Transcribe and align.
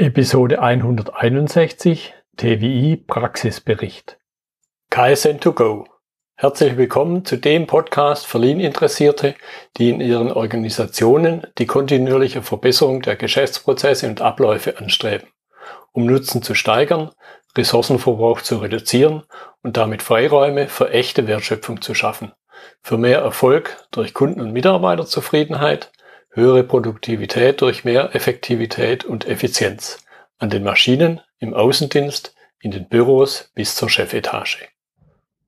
Episode 0.00 0.62
161 0.62 2.14
TWI 2.38 3.04
Praxisbericht. 3.06 4.16
KSN2Go. 4.90 5.84
Herzlich 6.36 6.78
willkommen 6.78 7.26
zu 7.26 7.36
dem 7.36 7.66
Podcast 7.66 8.26
für 8.26 8.38
Lean-Interessierte, 8.38 9.34
die 9.76 9.90
in 9.90 10.00
ihren 10.00 10.32
Organisationen 10.32 11.46
die 11.58 11.66
kontinuierliche 11.66 12.40
Verbesserung 12.40 13.02
der 13.02 13.16
Geschäftsprozesse 13.16 14.08
und 14.08 14.22
Abläufe 14.22 14.78
anstreben, 14.78 15.28
um 15.92 16.06
Nutzen 16.06 16.42
zu 16.42 16.54
steigern, 16.54 17.10
Ressourcenverbrauch 17.54 18.40
zu 18.40 18.56
reduzieren 18.56 19.24
und 19.62 19.76
damit 19.76 20.00
Freiräume 20.00 20.68
für 20.68 20.88
echte 20.92 21.26
Wertschöpfung 21.26 21.82
zu 21.82 21.92
schaffen, 21.92 22.32
für 22.80 22.96
mehr 22.96 23.18
Erfolg 23.18 23.76
durch 23.90 24.14
Kunden- 24.14 24.40
und 24.40 24.54
Mitarbeiterzufriedenheit, 24.54 25.92
höhere 26.32 26.62
Produktivität 26.62 27.60
durch 27.60 27.84
mehr 27.84 28.14
Effektivität 28.14 29.04
und 29.04 29.26
Effizienz 29.26 30.04
an 30.38 30.48
den 30.48 30.62
Maschinen, 30.62 31.20
im 31.38 31.54
Außendienst, 31.54 32.34
in 32.60 32.70
den 32.70 32.88
Büros 32.88 33.50
bis 33.54 33.74
zur 33.74 33.88
Chefetage. 33.88 34.68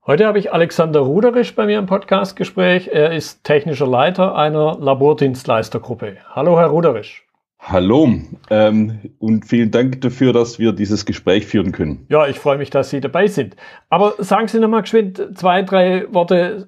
Heute 0.05 0.27
habe 0.27 0.39
ich 0.39 0.51
Alexander 0.51 0.99
Ruderisch 0.99 1.55
bei 1.55 1.65
mir 1.65 1.79
im 1.79 1.85
Podcastgespräch. 1.85 2.89
Er 2.89 3.13
ist 3.13 3.45
technischer 3.45 3.87
Leiter 3.87 4.35
einer 4.35 4.77
Labordienstleistergruppe. 4.77 6.17
Hallo, 6.31 6.59
Herr 6.59 6.67
Ruderisch. 6.67 7.25
Hallo 7.59 8.09
ähm, 8.49 9.15
und 9.19 9.45
vielen 9.45 9.71
Dank 9.71 10.01
dafür, 10.01 10.33
dass 10.33 10.59
wir 10.59 10.73
dieses 10.73 11.05
Gespräch 11.05 11.45
führen 11.45 11.71
können. 11.71 12.05
Ja, 12.09 12.27
ich 12.27 12.37
freue 12.37 12.57
mich, 12.57 12.69
dass 12.69 12.89
Sie 12.89 12.99
dabei 12.99 13.27
sind. 13.27 13.55
Aber 13.89 14.15
sagen 14.17 14.49
Sie 14.49 14.59
nochmal 14.59 14.81
geschwind 14.81 15.37
zwei, 15.37 15.61
drei 15.61 16.13
Worte 16.13 16.67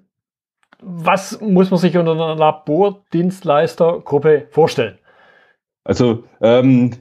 was 0.81 1.41
muss 1.41 1.71
man 1.71 1.79
sich 1.79 1.97
unter 1.97 2.13
einer 2.13 2.35
Labordienstleistergruppe 2.35 4.47
vorstellen? 4.51 4.97
Also 5.83 6.23
ähm, 6.41 6.91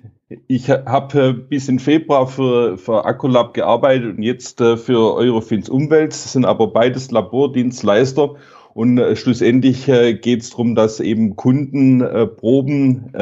ich 0.46 0.70
habe 0.70 1.20
äh, 1.20 1.32
bis 1.32 1.68
in 1.68 1.78
Februar 1.78 2.26
für, 2.26 2.78
für 2.78 3.04
Accolab 3.04 3.54
gearbeitet 3.54 4.16
und 4.16 4.22
jetzt 4.22 4.60
äh, 4.60 4.76
für 4.76 5.14
Eurofins 5.14 5.68
Umwelt. 5.68 6.12
Das 6.12 6.32
sind 6.32 6.44
aber 6.44 6.68
beides 6.68 7.10
Labordienstleister. 7.10 8.34
Und 8.74 8.98
äh, 8.98 9.16
schlussendlich 9.16 9.86
geht 9.86 10.40
es 10.40 10.50
darum, 10.50 10.74
dass 10.74 11.00
eben 11.00 11.36
Kunden 11.36 12.04
Proben 12.36 13.12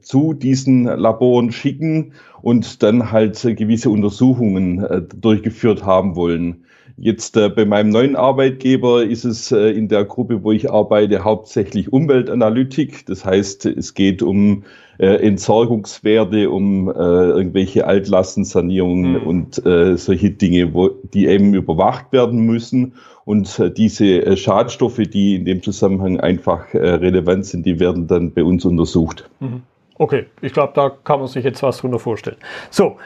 zu 0.00 0.32
diesen 0.32 0.84
Laboren 0.84 1.52
schicken 1.52 2.12
und 2.42 2.82
dann 2.82 3.12
halt 3.12 3.40
gewisse 3.56 3.90
Untersuchungen 3.90 5.06
durchgeführt 5.14 5.84
haben 5.84 6.16
wollen. 6.16 6.64
Jetzt 6.98 7.36
äh, 7.36 7.50
bei 7.50 7.66
meinem 7.66 7.90
neuen 7.90 8.16
Arbeitgeber 8.16 9.04
ist 9.04 9.24
es 9.24 9.52
äh, 9.52 9.70
in 9.70 9.88
der 9.88 10.04
Gruppe, 10.06 10.42
wo 10.42 10.52
ich 10.52 10.70
arbeite, 10.70 11.24
hauptsächlich 11.24 11.92
Umweltanalytik. 11.92 13.04
Das 13.04 13.24
heißt, 13.24 13.66
es 13.66 13.92
geht 13.92 14.22
um 14.22 14.64
äh, 14.98 15.16
Entsorgungswerte, 15.26 16.48
um 16.48 16.88
äh, 16.88 16.92
irgendwelche 16.92 17.86
Altlastensanierungen 17.86 19.20
mhm. 19.20 19.26
und 19.26 19.66
äh, 19.66 19.98
solche 19.98 20.30
Dinge, 20.30 20.72
wo, 20.72 20.88
die 20.88 21.26
eben 21.26 21.52
überwacht 21.52 22.12
werden 22.12 22.46
müssen. 22.46 22.94
Und 23.26 23.58
äh, 23.58 23.70
diese 23.70 24.34
Schadstoffe, 24.38 24.96
die 24.96 25.34
in 25.34 25.44
dem 25.44 25.62
Zusammenhang 25.62 26.18
einfach 26.20 26.72
relevant 26.72 27.44
sind, 27.44 27.66
die 27.66 27.78
werden 27.78 28.06
dann 28.06 28.32
bei 28.32 28.42
uns 28.42 28.64
untersucht. 28.64 29.28
Mhm. 29.40 29.62
Okay, 29.98 30.26
ich 30.40 30.52
glaube, 30.52 30.72
da 30.74 30.90
kann 30.90 31.20
man 31.20 31.28
sich 31.28 31.44
jetzt 31.44 31.62
was 31.62 31.78
drunter 31.78 31.98
vorstellen. 31.98 32.36
So, 32.70 32.96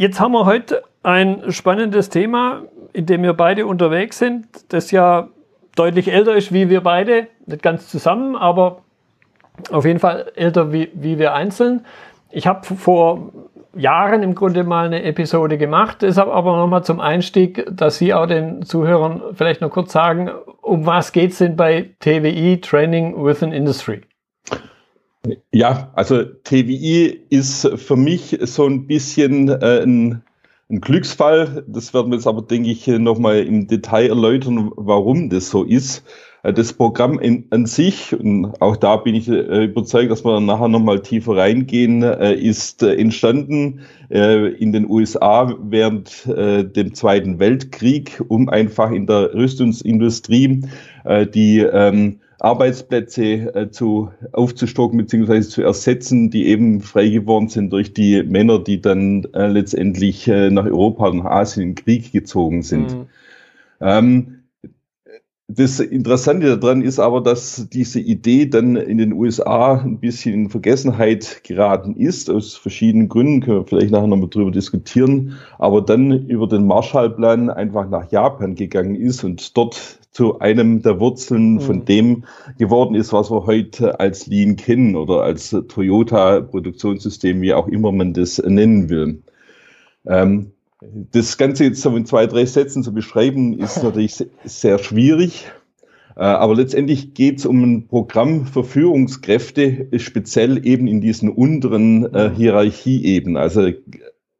jetzt 0.00 0.18
haben 0.18 0.32
wir 0.32 0.46
heute 0.46 0.82
ein 1.02 1.52
spannendes 1.52 2.08
Thema 2.08 2.62
in 2.92 3.06
dem 3.06 3.22
wir 3.22 3.34
beide 3.34 3.66
unterwegs 3.66 4.18
sind, 4.18 4.46
das 4.72 4.90
ja 4.90 5.28
deutlich 5.76 6.12
älter 6.12 6.34
ist 6.34 6.52
wie 6.52 6.68
wir 6.68 6.82
beide, 6.82 7.28
nicht 7.46 7.62
ganz 7.62 7.88
zusammen, 7.88 8.36
aber 8.36 8.82
auf 9.70 9.84
jeden 9.84 9.98
Fall 9.98 10.32
älter 10.34 10.72
wie, 10.72 10.90
wie 10.94 11.18
wir 11.18 11.34
einzeln. 11.34 11.86
Ich 12.30 12.46
habe 12.46 12.64
vor 12.64 13.30
Jahren 13.74 14.22
im 14.22 14.34
Grunde 14.34 14.64
mal 14.64 14.86
eine 14.86 15.02
Episode 15.04 15.58
gemacht, 15.58 15.98
deshalb 16.02 16.28
aber 16.28 16.56
nochmal 16.56 16.82
zum 16.82 16.98
Einstieg, 16.98 17.64
dass 17.70 17.98
Sie 17.98 18.12
auch 18.12 18.26
den 18.26 18.62
Zuhörern 18.62 19.22
vielleicht 19.34 19.60
noch 19.60 19.70
kurz 19.70 19.92
sagen, 19.92 20.30
um 20.60 20.86
was 20.86 21.12
geht 21.12 21.32
es 21.32 21.38
denn 21.38 21.56
bei 21.56 21.90
TWI 22.00 22.60
Training 22.60 23.24
Within 23.24 23.52
Industry? 23.52 24.02
Ja, 25.52 25.92
also 25.94 26.24
TWI 26.24 27.26
ist 27.28 27.68
für 27.76 27.96
mich 27.96 28.38
so 28.42 28.66
ein 28.66 28.86
bisschen 28.86 29.48
äh, 29.48 29.82
ein 29.82 30.22
ein 30.70 30.80
Glücksfall. 30.80 31.64
Das 31.66 31.92
werden 31.92 32.10
wir 32.10 32.16
jetzt 32.16 32.26
aber, 32.26 32.42
denke 32.42 32.70
ich, 32.70 32.86
nochmal 32.86 33.40
im 33.40 33.66
Detail 33.66 34.08
erläutern, 34.08 34.70
warum 34.76 35.28
das 35.28 35.50
so 35.50 35.64
ist. 35.64 36.04
Äh, 36.42 36.52
das 36.52 36.72
Programm 36.72 37.18
in, 37.18 37.46
an 37.50 37.66
sich, 37.66 38.18
und 38.18 38.60
auch 38.60 38.76
da 38.76 38.96
bin 38.96 39.14
ich 39.14 39.28
äh, 39.28 39.64
überzeugt, 39.64 40.10
dass 40.10 40.24
wir 40.24 40.40
nachher 40.40 40.68
nochmal 40.68 41.00
tiefer 41.00 41.36
reingehen, 41.36 42.02
äh, 42.02 42.34
ist 42.34 42.82
äh, 42.82 42.94
entstanden 42.94 43.80
äh, 44.10 44.48
in 44.54 44.72
den 44.72 44.88
USA 44.88 45.54
während 45.62 46.26
äh, 46.26 46.64
dem 46.64 46.94
Zweiten 46.94 47.38
Weltkrieg, 47.38 48.22
um 48.28 48.48
einfach 48.48 48.90
in 48.90 49.06
der 49.06 49.34
Rüstungsindustrie 49.34 50.62
die 51.34 51.60
ähm, 51.60 52.20
Arbeitsplätze 52.40 53.70
zu 53.70 54.10
aufzustocken 54.32 54.98
bzw. 54.98 55.40
zu 55.40 55.62
ersetzen, 55.62 56.28
die 56.28 56.46
eben 56.48 56.82
frei 56.82 57.08
geworden 57.08 57.48
sind 57.48 57.72
durch 57.72 57.94
die 57.94 58.22
Männer, 58.22 58.58
die 58.58 58.82
dann 58.82 59.26
letztendlich 59.32 60.26
nach 60.26 60.66
Europa 60.66 61.08
und 61.08 61.18
nach 61.18 61.30
Asien 61.30 61.70
in 61.70 61.74
Krieg 61.74 62.12
gezogen 62.12 62.62
sind. 62.62 62.94
Mhm. 62.94 63.06
Ähm, 63.80 64.39
das 65.54 65.80
Interessante 65.80 66.58
daran 66.58 66.82
ist 66.82 66.98
aber, 66.98 67.20
dass 67.20 67.68
diese 67.70 68.00
Idee 68.00 68.46
dann 68.46 68.76
in 68.76 68.98
den 68.98 69.12
USA 69.12 69.74
ein 69.74 69.98
bisschen 69.98 70.34
in 70.34 70.50
Vergessenheit 70.50 71.42
geraten 71.44 71.96
ist, 71.96 72.30
aus 72.30 72.54
verschiedenen 72.54 73.08
Gründen, 73.08 73.40
können 73.40 73.58
wir 73.58 73.66
vielleicht 73.66 73.90
nachher 73.90 74.06
nochmal 74.06 74.28
drüber 74.28 74.50
diskutieren, 74.50 75.38
aber 75.58 75.82
dann 75.82 76.26
über 76.28 76.46
den 76.46 76.66
Marshallplan 76.66 77.50
einfach 77.50 77.88
nach 77.88 78.10
Japan 78.12 78.54
gegangen 78.54 78.94
ist 78.94 79.24
und 79.24 79.56
dort 79.56 79.98
zu 80.12 80.38
einem 80.40 80.82
der 80.82 81.00
Wurzeln 81.00 81.54
mhm. 81.54 81.60
von 81.60 81.84
dem 81.84 82.24
geworden 82.58 82.94
ist, 82.94 83.12
was 83.12 83.30
wir 83.30 83.46
heute 83.46 83.98
als 84.00 84.26
Lean 84.26 84.56
kennen 84.56 84.96
oder 84.96 85.22
als 85.22 85.50
Toyota-Produktionssystem, 85.50 87.40
wie 87.40 87.54
auch 87.54 87.68
immer 87.68 87.92
man 87.92 88.12
das 88.12 88.38
nennen 88.38 88.88
will. 88.88 89.22
Ähm, 90.06 90.52
das 90.82 91.36
Ganze 91.36 91.64
jetzt 91.64 91.82
so 91.82 91.94
in 91.94 92.06
zwei, 92.06 92.26
drei 92.26 92.46
Sätzen 92.46 92.82
zu 92.82 92.92
beschreiben, 92.92 93.58
ist 93.58 93.82
natürlich 93.82 94.24
sehr 94.44 94.78
schwierig. 94.78 95.50
Äh, 96.16 96.22
aber 96.22 96.54
letztendlich 96.54 97.14
geht 97.14 97.38
es 97.38 97.46
um 97.46 97.62
ein 97.62 97.86
Programm 97.86 98.46
für 98.46 98.64
Führungskräfte, 98.64 99.88
speziell 99.98 100.66
eben 100.66 100.86
in 100.86 101.00
diesen 101.00 101.28
unteren 101.30 102.12
äh, 102.14 102.30
Hierarchieebenen, 102.34 103.36
also 103.36 103.70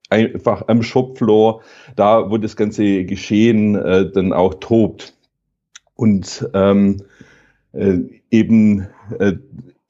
einfach 0.08 0.66
am 0.66 0.82
Shopfloor, 0.82 1.62
da 1.94 2.30
wo 2.30 2.38
das 2.38 2.56
ganze 2.56 3.04
Geschehen 3.04 3.76
äh, 3.76 4.10
dann 4.10 4.32
auch 4.32 4.54
tobt. 4.54 5.14
Und 5.94 6.48
ähm, 6.54 7.02
äh, 7.72 7.98
eben 8.30 8.88
äh, 9.18 9.34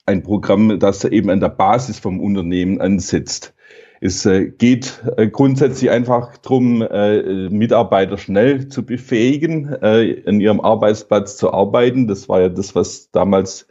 ein 0.07 0.23
Programm, 0.23 0.79
das 0.79 1.05
eben 1.05 1.31
an 1.31 1.41
der 1.41 1.51
Basis 1.51 1.99
vom 2.01 2.21
Unternehmen 2.21 2.81
ansetzt. 2.81 3.55
Es 4.03 4.25
äh, 4.25 4.47
geht 4.47 5.03
äh, 5.19 5.29
grundsätzlich 5.29 5.91
einfach 5.91 6.39
darum, 6.39 6.81
äh, 6.81 7.51
Mitarbeiter 7.51 8.17
schnell 8.17 8.69
zu 8.69 8.85
befähigen, 8.85 9.75
an 9.83 10.41
ihrem 10.41 10.61
Arbeitsplatz 10.61 11.37
zu 11.37 11.53
arbeiten. 11.53 12.09
Das 12.09 12.29
war 12.29 12.41
ja 12.41 12.49
das, 12.49 12.75
was 12.75 13.11
damals 13.11 13.67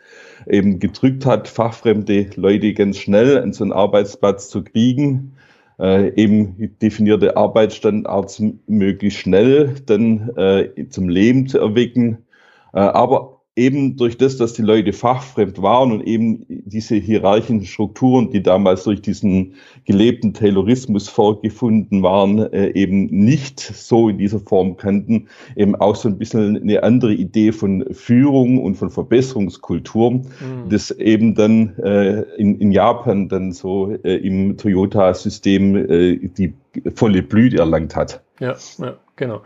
eben 0.47 0.79
gedrückt 0.79 1.25
hat, 1.25 1.47
fachfremde 1.47 2.27
Leute 2.35 2.73
ganz 2.73 2.97
schnell 2.97 3.39
an 3.39 3.53
so 3.53 3.63
einen 3.63 3.73
Arbeitsplatz 3.73 4.49
zu 4.49 4.63
kriegen. 4.63 5.33
eben 5.79 6.77
definierte 6.81 7.37
Arbeitsstandards 7.37 8.41
möglichst 8.67 9.19
schnell 9.19 9.75
dann 9.85 10.29
zum 10.89 11.09
Leben 11.09 11.47
zu 11.47 11.59
erwecken. 11.59 12.19
aber 12.71 13.38
eben 13.59 13.97
durch 13.97 14.17
das, 14.17 14.37
dass 14.37 14.53
die 14.53 14.61
Leute 14.61 14.93
fachfremd 14.93 15.61
waren 15.61 15.91
und 15.91 16.07
eben 16.07 16.45
diese 16.47 16.95
hierarchischen 16.95 17.65
Strukturen, 17.65 18.31
die 18.31 18.41
damals 18.41 18.85
durch 18.85 19.01
diesen 19.01 19.55
gelebten 19.85 20.33
Taylorismus 20.33 21.09
vorgefunden 21.09 22.01
waren, 22.01 22.39
äh, 22.53 22.69
eben 22.69 23.05
nicht 23.07 23.59
so 23.59 24.09
in 24.09 24.17
dieser 24.17 24.39
Form 24.39 24.77
kannten, 24.77 25.27
eben 25.55 25.75
auch 25.75 25.95
so 25.95 26.07
ein 26.07 26.17
bisschen 26.17 26.57
eine 26.61 26.83
andere 26.83 27.13
Idee 27.13 27.51
von 27.51 27.85
Führung 27.91 28.63
und 28.63 28.75
von 28.75 28.89
Verbesserungskultur, 28.89 30.11
mhm. 30.11 30.23
das 30.69 30.91
eben 30.91 31.35
dann 31.35 31.75
äh, 31.79 32.21
in, 32.37 32.59
in, 32.59 32.71
Japan 32.71 33.27
dann 33.27 33.51
so 33.51 33.91
äh, 34.03 34.15
im 34.15 34.57
Toyota-System 34.57 35.75
äh, 35.75 36.29
die 36.37 36.53
volle 36.95 37.23
Blüte 37.23 37.57
erlangt 37.57 37.95
hat. 37.95 38.23
Ja, 38.39 38.55
ja, 38.77 38.97
genau. 39.17 39.41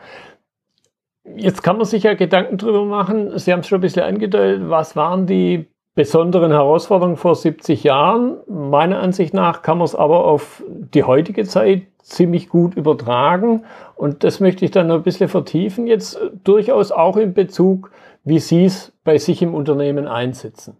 Jetzt 1.36 1.64
kann 1.64 1.78
man 1.78 1.86
sich 1.86 2.04
ja 2.04 2.14
Gedanken 2.16 2.58
drüber 2.58 2.86
machen. 2.86 3.38
Sie 3.38 3.52
haben 3.52 3.62
es 3.62 3.68
schon 3.68 3.80
ein 3.80 3.82
bisschen 3.82 4.04
angedeutet. 4.04 4.70
Was 4.70 4.96
waren 4.96 5.26
die 5.26 5.68
besonderen 5.96 6.52
Herausforderungen 6.52 7.18
vor 7.18 7.36
70 7.36 7.84
Jahren? 7.84 8.38
Meiner 8.48 9.00
Ansicht 9.00 9.34
nach 9.34 9.62
kann 9.62 9.78
man 9.78 9.86
es 9.86 9.96
aber 9.96 10.26
auf 10.26 10.64
die 10.68 11.04
heutige 11.04 11.46
Zeit 11.46 11.84
ziemlich 12.02 12.50
gut 12.50 12.76
übertragen. 12.76 13.64
Und 13.96 14.24
das 14.24 14.42
möchte 14.42 14.66
ich 14.66 14.72
dann 14.72 14.88
noch 14.88 14.96
ein 14.96 15.04
bisschen 15.04 15.30
vertiefen. 15.30 15.88
Jetzt 15.88 16.20
durchaus 16.44 16.92
auch 16.92 17.16
in 17.16 17.34
Bezug, 17.34 17.92
wie 18.26 18.40
Sie 18.40 18.66
es 18.66 18.92
bei 19.04 19.18
sich 19.18 19.42
im 19.42 19.54
Unternehmen 19.54 20.08
einsetzen. 20.08 20.78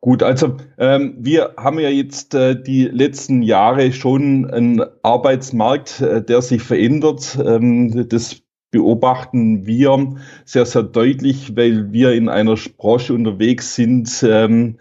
Gut, 0.00 0.24
also 0.24 0.56
ähm, 0.78 1.14
wir 1.20 1.54
haben 1.56 1.78
ja 1.78 1.88
jetzt 1.88 2.34
äh, 2.34 2.60
die 2.60 2.86
letzten 2.86 3.40
Jahre 3.42 3.92
schon 3.92 4.50
einen 4.50 4.82
Arbeitsmarkt, 5.04 6.00
äh, 6.00 6.24
der 6.24 6.42
sich 6.42 6.60
verändert. 6.60 7.38
Ähm, 7.40 8.08
das 8.08 8.42
beobachten 8.72 9.66
wir 9.66 10.16
sehr, 10.44 10.66
sehr 10.66 10.82
deutlich, 10.82 11.56
weil 11.56 11.92
wir 11.92 12.12
in 12.12 12.28
einer 12.28 12.56
Branche 12.76 13.14
unterwegs 13.14 13.76
sind, 13.76 14.24
ähm, 14.28 14.78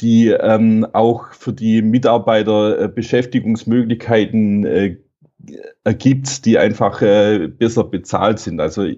die 0.00 0.28
ähm, 0.28 0.84
auch 0.92 1.32
für 1.32 1.52
die 1.52 1.82
Mitarbeiter 1.82 2.80
äh, 2.80 2.88
Beschäftigungsmöglichkeiten 2.88 4.64
äh, 4.64 4.96
ergibt, 5.84 6.46
die 6.46 6.58
einfach 6.58 7.02
äh, 7.02 7.48
besser 7.48 7.84
bezahlt 7.84 8.38
sind. 8.38 8.60
Also 8.60 8.88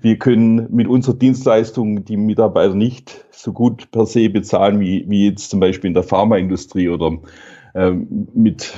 wir 0.00 0.16
können 0.16 0.68
mit 0.70 0.86
unserer 0.86 1.16
Dienstleistung 1.16 2.04
die 2.04 2.16
Mitarbeiter 2.16 2.74
nicht 2.74 3.26
so 3.32 3.52
gut 3.52 3.90
per 3.90 4.06
se 4.06 4.30
bezahlen 4.30 4.80
wie, 4.80 5.04
wie 5.08 5.26
jetzt 5.26 5.50
zum 5.50 5.60
Beispiel 5.60 5.88
in 5.88 5.94
der 5.94 6.04
Pharmaindustrie 6.04 6.88
oder 6.88 7.18
mit 7.90 8.72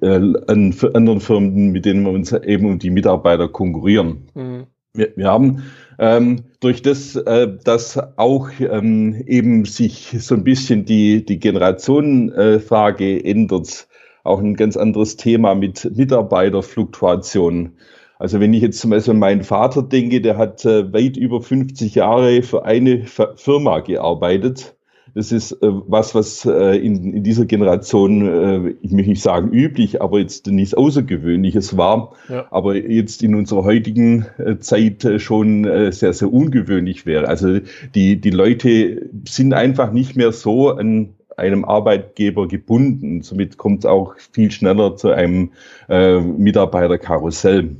äh, 0.00 0.06
anderen 0.06 1.20
Firmen, 1.20 1.72
mit 1.72 1.84
denen 1.84 2.04
wir 2.04 2.12
uns 2.12 2.32
eben 2.32 2.66
um 2.66 2.78
die 2.78 2.90
Mitarbeiter 2.90 3.48
konkurrieren. 3.48 4.28
Mhm. 4.34 4.66
Wir, 4.94 5.12
wir, 5.16 5.28
haben 5.28 5.62
ähm, 5.98 6.44
durch 6.60 6.82
das, 6.82 7.16
äh, 7.16 7.48
dass 7.64 7.98
auch 8.18 8.50
ähm, 8.60 9.22
eben 9.26 9.64
sich 9.64 10.14
so 10.18 10.34
ein 10.34 10.44
bisschen 10.44 10.84
die, 10.84 11.24
die 11.24 11.38
Generationenfrage 11.38 13.24
ändert, 13.24 13.88
auch 14.22 14.40
ein 14.40 14.54
ganz 14.54 14.76
anderes 14.76 15.16
Thema 15.16 15.54
mit 15.54 15.90
Mitarbeiterfluktuation. 15.96 17.72
Also 18.18 18.38
wenn 18.38 18.54
ich 18.54 18.62
jetzt 18.62 18.78
zum 18.78 18.90
Beispiel 18.90 19.14
an 19.14 19.18
meinen 19.18 19.42
Vater 19.42 19.82
denke, 19.82 20.20
der 20.20 20.36
hat 20.36 20.64
äh, 20.64 20.92
weit 20.92 21.16
über 21.16 21.40
50 21.40 21.96
Jahre 21.96 22.42
für 22.42 22.64
eine 22.64 23.04
Firma 23.34 23.80
gearbeitet. 23.80 24.76
Das 25.14 25.30
ist 25.30 25.52
äh, 25.52 25.56
was, 25.60 26.14
was 26.14 26.46
äh, 26.46 26.76
in, 26.76 27.12
in, 27.14 27.22
dieser 27.22 27.44
Generation, 27.44 28.26
äh, 28.26 28.74
ich 28.80 28.92
möchte 28.92 29.10
nicht 29.10 29.22
sagen 29.22 29.50
üblich, 29.52 30.00
aber 30.00 30.20
jetzt 30.20 30.46
nichts 30.46 30.74
Außergewöhnliches 30.74 31.76
war, 31.76 32.12
ja. 32.28 32.46
aber 32.50 32.76
jetzt 32.76 33.22
in 33.22 33.34
unserer 33.34 33.64
heutigen 33.64 34.26
äh, 34.38 34.58
Zeit 34.58 35.04
äh, 35.04 35.18
schon 35.18 35.64
sehr, 35.92 36.12
sehr 36.12 36.32
ungewöhnlich 36.32 37.04
wäre. 37.06 37.28
Also 37.28 37.58
die, 37.94 38.20
die 38.20 38.30
Leute 38.30 39.10
sind 39.28 39.52
einfach 39.52 39.92
nicht 39.92 40.16
mehr 40.16 40.32
so 40.32 40.70
an 40.70 41.14
einem 41.36 41.64
Arbeitgeber 41.64 42.48
gebunden. 42.48 43.22
Somit 43.22 43.58
kommt 43.58 43.80
es 43.80 43.86
auch 43.86 44.14
viel 44.32 44.50
schneller 44.50 44.96
zu 44.96 45.10
einem 45.10 45.52
äh, 45.88 46.20
Mitarbeiterkarussell. 46.20 47.76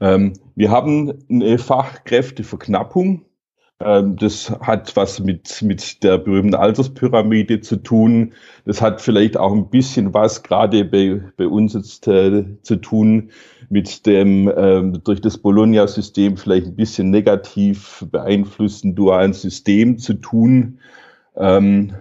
Ähm, 0.00 0.32
wir 0.54 0.70
haben 0.70 1.12
eine 1.30 1.58
Fachkräfteverknappung. 1.58 3.22
Ähm, 3.80 4.16
das 4.16 4.50
hat 4.60 4.96
was 4.96 5.20
mit, 5.20 5.62
mit 5.62 6.02
der 6.02 6.18
berühmten 6.18 6.56
Alterspyramide 6.56 7.60
zu 7.60 7.76
tun. 7.76 8.32
Das 8.64 8.82
hat 8.82 9.00
vielleicht 9.00 9.36
auch 9.36 9.52
ein 9.52 9.70
bisschen 9.70 10.12
was 10.14 10.42
gerade 10.42 10.84
bei, 10.84 11.22
bei 11.36 11.46
uns 11.46 11.74
jetzt 11.74 12.08
äh, 12.08 12.44
zu 12.62 12.76
tun 12.76 13.30
mit 13.70 14.04
dem 14.06 14.52
ähm, 14.56 15.00
durch 15.04 15.20
das 15.20 15.38
Bologna-System 15.38 16.36
vielleicht 16.36 16.66
ein 16.66 16.76
bisschen 16.76 17.10
negativ 17.10 18.04
beeinflussten 18.10 18.96
dualen 18.96 19.32
System 19.32 19.98
zu 19.98 20.14
tun. 20.14 20.80
Ähm, 21.36 21.94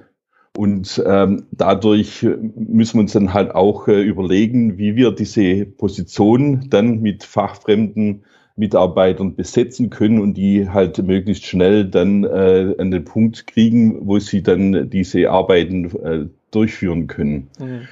und 0.58 1.04
ähm, 1.06 1.46
dadurch 1.52 2.24
müssen 2.24 2.96
wir 2.96 3.02
uns 3.02 3.14
dann 3.14 3.36
halt 3.36 3.54
auch 3.54 3.88
äh, 3.88 4.02
überlegen, 4.02 4.80
wie 4.80 4.96
wir 4.96 5.12
diese 5.12 5.68
Position 5.68 6.68
dann 6.72 7.02
mit 7.02 7.24
fachfremden 7.24 8.24
Mitarbeitern 8.58 9.36
besetzen 9.36 9.90
können 9.90 10.20
und 10.20 10.34
die 10.34 10.70
halt 10.70 10.98
möglichst 10.98 11.46
schnell 11.46 11.86
dann 11.86 12.24
äh, 12.24 12.76
an 12.78 12.92
den 12.92 13.06
Punkt 13.06 13.48
kriegen, 13.48 14.08
wo 14.08 14.20
sie 14.20 14.42
dann 14.42 14.90
diese 14.90 15.30
Arbeiten 15.30 15.96
äh, 16.04 16.26
durchführen 16.52 17.08
können. 17.08 17.50
Mhm. 17.60 17.88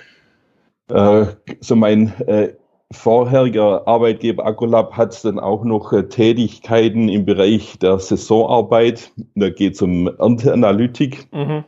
Äh, 0.89 1.25
so 1.59 1.75
mein 1.75 2.13
äh, 2.27 2.53
vorheriger 2.91 3.88
Arbeitgeber 3.88 4.45
Acolab 4.45 4.97
hat 4.97 5.23
dann 5.23 5.39
auch 5.39 5.63
noch 5.63 5.94
äh, 5.94 6.07
Tätigkeiten 6.07 7.09
im 7.09 7.25
Bereich 7.25 7.77
der 7.79 8.00
Saisonarbeit. 8.00 9.12
Da 9.35 9.50
geht 9.50 9.75
es 9.75 9.81
um 9.81 10.07
Ernteanalytik. 10.07 11.27
Mhm. 11.31 11.63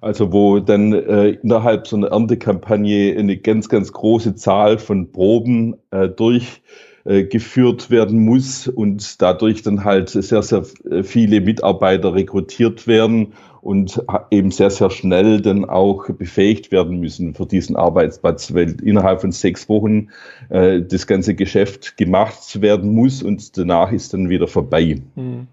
Also 0.00 0.32
wo 0.32 0.60
dann 0.60 0.92
äh, 0.92 1.30
innerhalb 1.30 1.86
so 1.86 1.96
einer 1.96 2.08
Erntekampagne 2.08 3.16
eine 3.18 3.36
ganz, 3.38 3.68
ganz 3.68 3.92
große 3.92 4.34
Zahl 4.36 4.78
von 4.78 5.10
Proben 5.10 5.76
äh, 5.90 6.08
durchgeführt 6.08 6.62
äh, 7.06 7.24
werden 7.24 8.24
muss 8.24 8.68
und 8.68 9.22
dadurch 9.22 9.62
dann 9.62 9.84
halt 9.84 10.10
sehr, 10.10 10.42
sehr 10.42 10.64
viele 11.02 11.40
Mitarbeiter 11.40 12.14
rekrutiert 12.14 12.86
werden 12.86 13.32
und 13.66 14.00
eben 14.30 14.52
sehr, 14.52 14.70
sehr 14.70 14.90
schnell 14.90 15.40
dann 15.40 15.64
auch 15.64 16.08
befähigt 16.10 16.70
werden 16.70 17.00
müssen 17.00 17.34
für 17.34 17.46
diesen 17.46 17.74
Arbeitsplatz, 17.74 18.54
weil 18.54 18.76
innerhalb 18.82 19.20
von 19.20 19.32
sechs 19.32 19.68
Wochen 19.68 20.08
äh, 20.50 20.82
das 20.82 21.08
ganze 21.08 21.34
Geschäft 21.34 21.96
gemacht 21.96 22.60
werden 22.60 22.94
muss 22.94 23.24
und 23.24 23.58
danach 23.58 23.90
ist 23.90 24.14
dann 24.14 24.28
wieder 24.28 24.46
vorbei. 24.46 25.00
Mhm. 25.16 25.48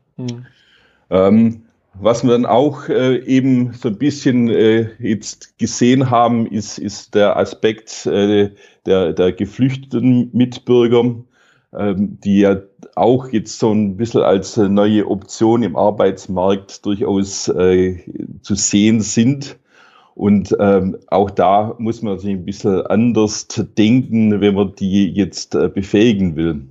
Ähm, 1.10 1.62
was 2.00 2.24
wir 2.24 2.32
dann 2.32 2.46
auch 2.46 2.88
äh, 2.90 3.18
eben 3.26 3.74
so 3.74 3.90
ein 3.90 3.98
bisschen 3.98 4.50
äh, 4.50 4.90
jetzt 5.00 5.58
gesehen 5.58 6.10
haben, 6.10 6.48
ist, 6.48 6.78
ist 6.78 7.16
der 7.16 7.38
Aspekt 7.38 8.06
äh, 8.06 8.52
der, 8.86 9.14
der 9.14 9.32
geflüchteten 9.32 10.30
Mitbürger, 10.34 11.16
die 11.76 12.40
ja 12.40 12.58
auch 12.96 13.30
jetzt 13.30 13.58
so 13.58 13.72
ein 13.72 13.98
bisschen 13.98 14.22
als 14.22 14.58
neue 14.58 15.08
Option 15.08 15.64
im 15.64 15.76
Arbeitsmarkt 15.76 16.86
durchaus 16.86 17.48
äh, 17.48 17.98
zu 18.42 18.56
sehen 18.56 19.02
sind. 19.02 19.58
Und 20.16 20.56
ähm, 20.60 20.98
auch 21.08 21.32
da 21.32 21.76
muss 21.80 22.04
man 22.04 22.20
sich 22.20 22.30
ein 22.30 22.46
bisschen 22.46 22.86
anders 22.86 23.48
denken, 23.78 24.42
wenn 24.42 24.54
man 24.54 24.76
die 24.76 25.08
jetzt 25.10 25.56
äh, 25.56 25.70
befähigen 25.70 26.36
will. 26.36 26.68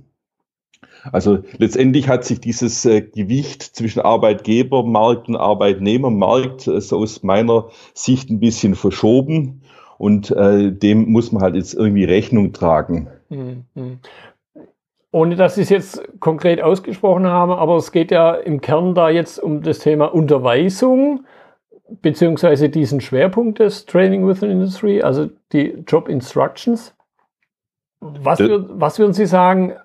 Also 1.11 1.39
letztendlich 1.57 2.07
hat 2.07 2.23
sich 2.23 2.39
dieses 2.39 2.85
äh, 2.85 3.01
Gewicht 3.01 3.61
zwischen 3.61 3.99
Arbeitgebermarkt 3.99 5.27
und 5.27 5.35
Arbeitnehmermarkt 5.35 6.67
äh, 6.67 6.79
so 6.79 6.99
aus 6.99 7.23
meiner 7.23 7.67
Sicht 7.93 8.29
ein 8.29 8.39
bisschen 8.39 8.75
verschoben 8.75 9.63
und 9.97 10.31
äh, 10.31 10.71
dem 10.71 11.11
muss 11.11 11.31
man 11.33 11.43
halt 11.43 11.55
jetzt 11.55 11.73
irgendwie 11.73 12.05
Rechnung 12.05 12.53
tragen. 12.53 13.09
Mhm. 13.29 13.65
Ohne 15.13 15.35
dass 15.35 15.55
Sie 15.55 15.61
es 15.61 15.69
jetzt 15.69 16.19
konkret 16.19 16.59
ausgesprochen 16.59 17.27
haben, 17.27 17.51
aber 17.51 17.75
es 17.75 17.91
geht 17.91 18.09
ja 18.09 18.33
im 18.33 18.61
Kern 18.61 18.95
da 18.95 19.09
jetzt 19.09 19.37
um 19.37 19.61
das 19.61 19.77
Thema 19.77 20.07
Unterweisung 20.07 21.25
beziehungsweise 22.01 22.69
diesen 22.69 22.99
Schwerpunkt 22.99 23.59
des 23.59 23.85
Training 23.85 24.27
with 24.27 24.41
an 24.41 24.49
Industry, 24.49 25.03
also 25.03 25.29
die 25.51 25.83
Job 25.87 26.09
Instructions. 26.09 26.95
Was, 27.99 28.39
äh, 28.39 28.57
was 28.69 28.97
würden 28.97 29.13
Sie 29.13 29.27
sagen, 29.27 29.75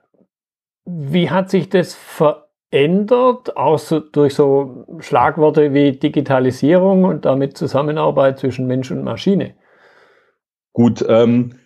wie 0.87 1.29
hat 1.29 1.51
sich 1.51 1.69
das 1.69 1.95
verändert, 1.95 3.55
auch 3.55 3.79
so 3.79 4.01
durch 4.01 4.35
so 4.35 4.87
Schlagworte 5.01 5.75
wie 5.75 5.93
Digitalisierung 5.93 7.05
und 7.05 7.27
damit 7.27 7.59
Zusammenarbeit 7.59 8.39
zwischen 8.39 8.67
Mensch 8.67 8.91
und 8.91 9.05
Maschine? 9.05 9.57
Gut, 10.73 11.05
ähm, 11.07 11.59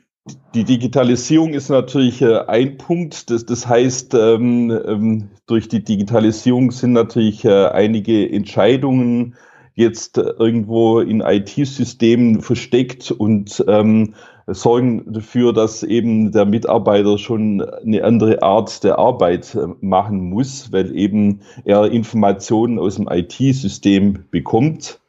die 0.54 0.64
Digitalisierung 0.64 1.54
ist 1.54 1.68
natürlich 1.68 2.22
äh, 2.22 2.38
ein 2.46 2.78
Punkt. 2.78 3.30
Das, 3.30 3.44
das 3.46 3.66
heißt, 3.66 4.14
ähm, 4.14 4.70
ähm, 4.70 5.28
durch 5.46 5.68
die 5.68 5.82
Digitalisierung 5.82 6.70
sind 6.70 6.92
natürlich 6.92 7.44
äh, 7.44 7.66
einige 7.66 8.30
Entscheidungen 8.30 9.34
jetzt 9.74 10.18
irgendwo 10.18 11.00
in 11.00 11.22
IT-Systemen 11.22 12.42
versteckt 12.42 13.10
und 13.10 13.64
ähm, 13.66 14.14
sorgen 14.46 15.10
dafür, 15.10 15.54
dass 15.54 15.82
eben 15.82 16.30
der 16.30 16.44
Mitarbeiter 16.44 17.16
schon 17.16 17.62
eine 17.62 18.04
andere 18.04 18.42
Art 18.42 18.84
der 18.84 18.98
Arbeit 18.98 19.54
äh, 19.54 19.66
machen 19.80 20.28
muss, 20.28 20.70
weil 20.72 20.94
eben 20.94 21.40
er 21.64 21.90
Informationen 21.90 22.78
aus 22.78 22.96
dem 22.96 23.08
IT-System 23.10 24.26
bekommt 24.30 25.01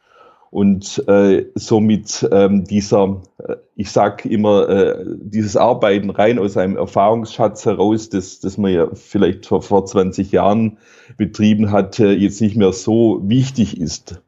und 0.53 1.03
äh, 1.07 1.47
somit 1.55 2.29
ähm, 2.31 2.63
dieser, 2.63 3.23
äh, 3.39 3.55
ich 3.75 3.89
sag 3.89 4.23
immer, 4.23 4.69
äh, 4.69 5.03
dieses 5.03 5.57
Arbeiten 5.57 6.11
rein 6.11 6.37
aus 6.37 6.57
einem 6.57 6.77
Erfahrungsschatz 6.77 7.65
heraus, 7.65 8.09
das, 8.09 8.39
das 8.39 8.59
man 8.59 8.71
ja 8.71 8.87
vielleicht 8.93 9.47
vor, 9.47 9.63
vor 9.63 9.87
20 9.87 10.31
Jahren 10.31 10.77
betrieben 11.17 11.71
hat, 11.71 11.99
äh, 11.99 12.11
jetzt 12.11 12.39
nicht 12.39 12.55
mehr 12.55 12.71
so 12.71 13.19
wichtig 13.23 13.81
ist. 13.81 14.21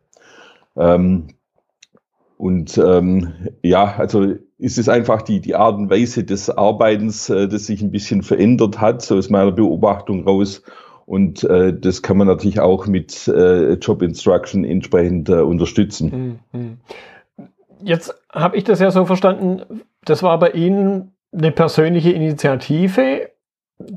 Ähm, 0.75 1.27
und 2.37 2.75
ähm, 2.79 3.33
ja, 3.61 3.93
also 3.95 4.33
ist 4.57 4.79
es 4.79 4.89
einfach 4.89 5.21
die, 5.21 5.41
die 5.41 5.53
Art 5.53 5.75
und 5.75 5.91
Weise 5.91 6.23
des 6.23 6.49
Arbeitens, 6.49 7.29
äh, 7.29 7.47
das 7.47 7.67
sich 7.67 7.83
ein 7.83 7.91
bisschen 7.91 8.23
verändert 8.23 8.81
hat, 8.81 9.03
so 9.03 9.15
aus 9.15 9.29
meiner 9.29 9.51
Beobachtung 9.51 10.27
raus. 10.27 10.63
Und 11.05 11.43
äh, 11.43 11.77
das 11.77 12.01
kann 12.01 12.17
man 12.17 12.27
natürlich 12.27 12.59
auch 12.59 12.87
mit 12.87 13.27
äh, 13.27 13.73
Job 13.73 14.01
Instruction 14.01 14.63
entsprechend 14.63 15.29
äh, 15.29 15.33
unterstützen. 15.33 16.39
Mhm. 16.51 16.77
Jetzt 17.83 18.15
habe 18.31 18.57
ich 18.57 18.63
das 18.63 18.79
ja 18.79 18.89
so 18.89 19.05
verstanden, 19.05 19.83
das 20.03 20.23
war 20.23 20.39
bei 20.39 20.51
Ihnen 20.51 21.11
eine 21.31 21.51
persönliche 21.51 22.11
Initiative 22.11 23.29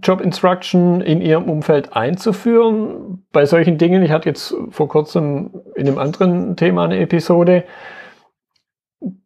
Job 0.03 0.21
Instruction 0.21 1.01
in 1.01 1.21
Ihrem 1.21 1.45
Umfeld 1.45 1.93
einzuführen. 1.95 3.25
Bei 3.33 3.47
solchen 3.47 3.79
Dingen, 3.79 4.03
ich 4.03 4.11
hatte 4.11 4.29
jetzt 4.29 4.55
vor 4.71 4.89
kurzem 4.89 5.63
in 5.77 5.87
einem 5.87 5.99
anderen 5.99 6.57
Thema 6.57 6.85
eine 6.85 6.99
Episode, 6.99 7.65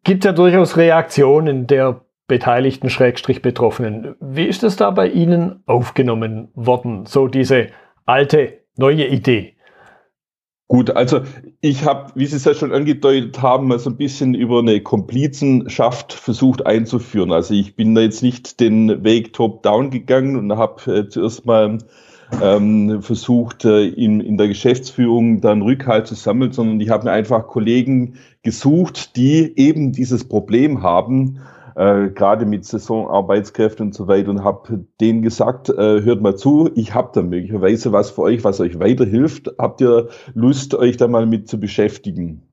gibt 0.03 0.25
ja 0.25 0.31
durchaus 0.31 0.77
Reaktionen 0.77 1.65
der 1.65 2.02
Beteiligten, 2.27 2.89
Schrägstrich 2.89 3.41
Betroffenen. 3.41 4.15
Wie 4.19 4.45
ist 4.45 4.63
es 4.63 4.75
da 4.75 4.91
bei 4.91 5.09
Ihnen 5.09 5.61
aufgenommen 5.65 6.49
worden, 6.55 7.05
so 7.05 7.27
diese 7.27 7.67
alte, 8.05 8.59
neue 8.77 9.07
Idee? 9.07 9.53
Gut, 10.69 10.89
also 10.91 11.21
ich 11.61 11.85
habe, 11.85 12.13
wie 12.15 12.25
Sie 12.25 12.37
es 12.37 12.45
ja 12.45 12.53
schon 12.53 12.71
angedeutet 12.71 13.41
haben, 13.41 13.67
mal 13.67 13.77
so 13.77 13.89
ein 13.89 13.97
bisschen 13.97 14.33
über 14.33 14.59
eine 14.59 14.81
Komplizenschaft 14.81 16.13
versucht 16.13 16.65
einzuführen. 16.65 17.31
Also 17.31 17.53
ich 17.53 17.75
bin 17.75 17.93
da 17.93 18.01
jetzt 18.01 18.23
nicht 18.23 18.59
den 18.59 19.03
Weg 19.03 19.33
top-down 19.33 19.91
gegangen 19.91 20.35
und 20.37 20.57
habe 20.57 20.91
äh, 20.91 21.09
zuerst 21.09 21.45
mal 21.45 21.77
ähm, 22.41 23.01
versucht, 23.01 23.65
äh, 23.65 23.85
in, 23.87 24.21
in 24.21 24.37
der 24.37 24.47
Geschäftsführung 24.47 25.41
dann 25.41 25.61
Rückhalt 25.61 26.07
zu 26.07 26.15
sammeln, 26.15 26.53
sondern 26.53 26.79
ich 26.79 26.89
habe 26.89 27.03
mir 27.03 27.11
einfach 27.11 27.47
Kollegen 27.47 28.15
gesucht, 28.41 29.15
die 29.15 29.53
eben 29.57 29.91
dieses 29.91 30.27
Problem 30.27 30.81
haben, 30.81 31.39
äh, 31.75 32.09
gerade 32.09 32.45
mit 32.45 32.65
Saisonarbeitskräften 32.65 33.87
und 33.87 33.93
so 33.93 34.07
weiter 34.07 34.29
und 34.29 34.43
habe 34.43 34.85
denen 34.99 35.21
gesagt, 35.21 35.69
äh, 35.69 36.01
hört 36.01 36.21
mal 36.21 36.35
zu, 36.35 36.69
ich 36.75 36.93
habe 36.93 37.11
da 37.13 37.21
möglicherweise 37.21 37.91
was 37.91 38.11
für 38.11 38.21
euch, 38.23 38.43
was 38.43 38.59
euch 38.59 38.79
weiterhilft. 38.79 39.51
Habt 39.57 39.81
ihr 39.81 40.09
Lust, 40.33 40.75
euch 40.75 40.97
da 40.97 41.07
mal 41.07 41.25
mit 41.25 41.47
zu 41.47 41.59
beschäftigen? 41.59 42.43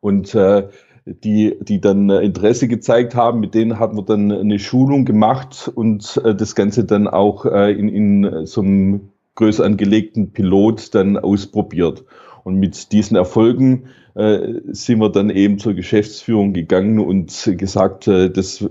Und 0.00 0.34
äh, 0.34 0.68
die, 1.04 1.56
die 1.60 1.80
dann 1.80 2.10
Interesse 2.10 2.68
gezeigt 2.68 3.14
haben, 3.14 3.40
mit 3.40 3.54
denen 3.54 3.78
hatten 3.78 3.96
wir 3.96 4.04
dann 4.04 4.30
eine 4.30 4.58
Schulung 4.58 5.04
gemacht 5.04 5.70
und 5.74 6.20
äh, 6.24 6.34
das 6.34 6.54
Ganze 6.54 6.84
dann 6.84 7.08
auch 7.08 7.44
äh, 7.44 7.72
in, 7.72 7.88
in 7.88 8.46
so 8.46 8.60
einem 8.60 9.10
größer 9.34 9.64
angelegten 9.64 10.32
Pilot 10.32 10.94
dann 10.94 11.16
ausprobiert. 11.16 12.04
Und 12.44 12.56
mit 12.56 12.92
diesen 12.92 13.16
Erfolgen 13.16 13.88
äh, 14.14 14.60
sind 14.66 14.98
wir 14.98 15.10
dann 15.10 15.30
eben 15.30 15.58
zur 15.58 15.74
Geschäftsführung 15.74 16.52
gegangen 16.52 16.98
und 16.98 17.52
gesagt, 17.56 18.08
äh, 18.08 18.30
das 18.30 18.68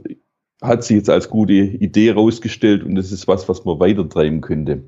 hat 0.62 0.84
sich 0.84 0.98
jetzt 0.98 1.10
als 1.10 1.30
gute 1.30 1.54
Idee 1.54 2.12
rausgestellt 2.12 2.84
und 2.84 2.96
das 2.96 3.12
ist 3.12 3.28
was, 3.28 3.50
was 3.50 3.66
man 3.66 3.80
weitertreiben 3.80 4.42
könnte. 4.42 4.84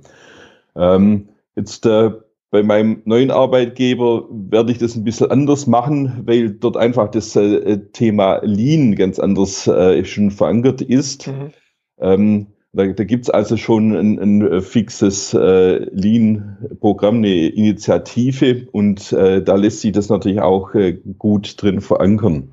Ähm, 0.76 1.30
jetzt 1.56 1.86
äh, 1.86 2.12
bei 2.52 2.62
meinem 2.62 3.02
neuen 3.06 3.32
Arbeitgeber 3.32 4.28
werde 4.30 4.72
ich 4.72 4.78
das 4.78 4.96
ein 4.96 5.04
bisschen 5.04 5.32
anders 5.32 5.66
machen, 5.66 6.22
weil 6.26 6.52
dort 6.52 6.78
einfach 6.78 7.10
das 7.10 7.36
äh, 7.36 7.80
Thema 7.94 8.42
Lean 8.44 8.96
ganz 8.96 9.18
anders 9.18 9.66
äh, 9.66 10.06
schon 10.06 10.30
verankert 10.30 10.82
ist. 10.82 11.28
Mhm. 11.28 11.52
Ähm, 11.98 12.48
da, 12.74 12.88
da 12.88 13.04
gibt 13.04 13.26
es 13.26 13.30
also 13.30 13.56
schon 13.56 13.96
ein, 13.96 14.20
ein 14.20 14.42
äh, 14.42 14.62
fixes 14.62 15.34
äh, 15.34 15.86
Lean-Programm, 15.92 17.18
eine 17.18 17.48
Initiative 17.48 18.68
und 18.72 19.14
äh, 19.14 19.42
da 19.44 19.56
lässt 19.56 19.82
sich 19.82 19.92
das 19.92 20.10
natürlich 20.10 20.42
auch 20.42 20.74
äh, 20.74 20.94
gut 21.18 21.62
drin 21.62 21.82
verankern. 21.82 22.52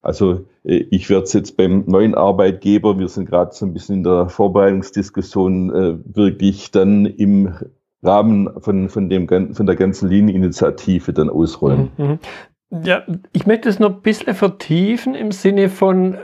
Also 0.00 0.44
äh, 0.64 0.84
ich 0.90 1.10
werde 1.10 1.24
es 1.24 1.32
jetzt 1.32 1.56
beim 1.56 1.84
neuen 1.86 2.14
Arbeitgeber, 2.14 2.98
wir 2.98 3.08
sind 3.08 3.28
gerade 3.28 3.52
so 3.52 3.66
ein 3.66 3.74
bisschen 3.74 3.96
in 3.96 4.04
der 4.04 4.28
Vorbereitungsdiskussion, 4.28 5.74
äh, 5.74 5.98
wirklich 6.04 6.70
dann 6.70 7.06
im 7.06 7.52
Rahmen 8.04 8.48
von, 8.60 8.88
von, 8.88 9.08
dem, 9.08 9.28
von 9.28 9.66
der 9.66 9.76
ganzen 9.76 10.08
Lean-Initiative 10.08 11.12
dann 11.12 11.30
ausrollen. 11.30 11.90
Mhm, 11.96 12.06
mhm. 12.06 12.18
Ja, 12.84 13.02
ich 13.32 13.46
möchte 13.46 13.68
es 13.68 13.78
noch 13.78 13.96
ein 13.96 14.02
bisschen 14.02 14.34
vertiefen 14.34 15.14
im 15.14 15.30
Sinne 15.30 15.68
von, 15.68 16.16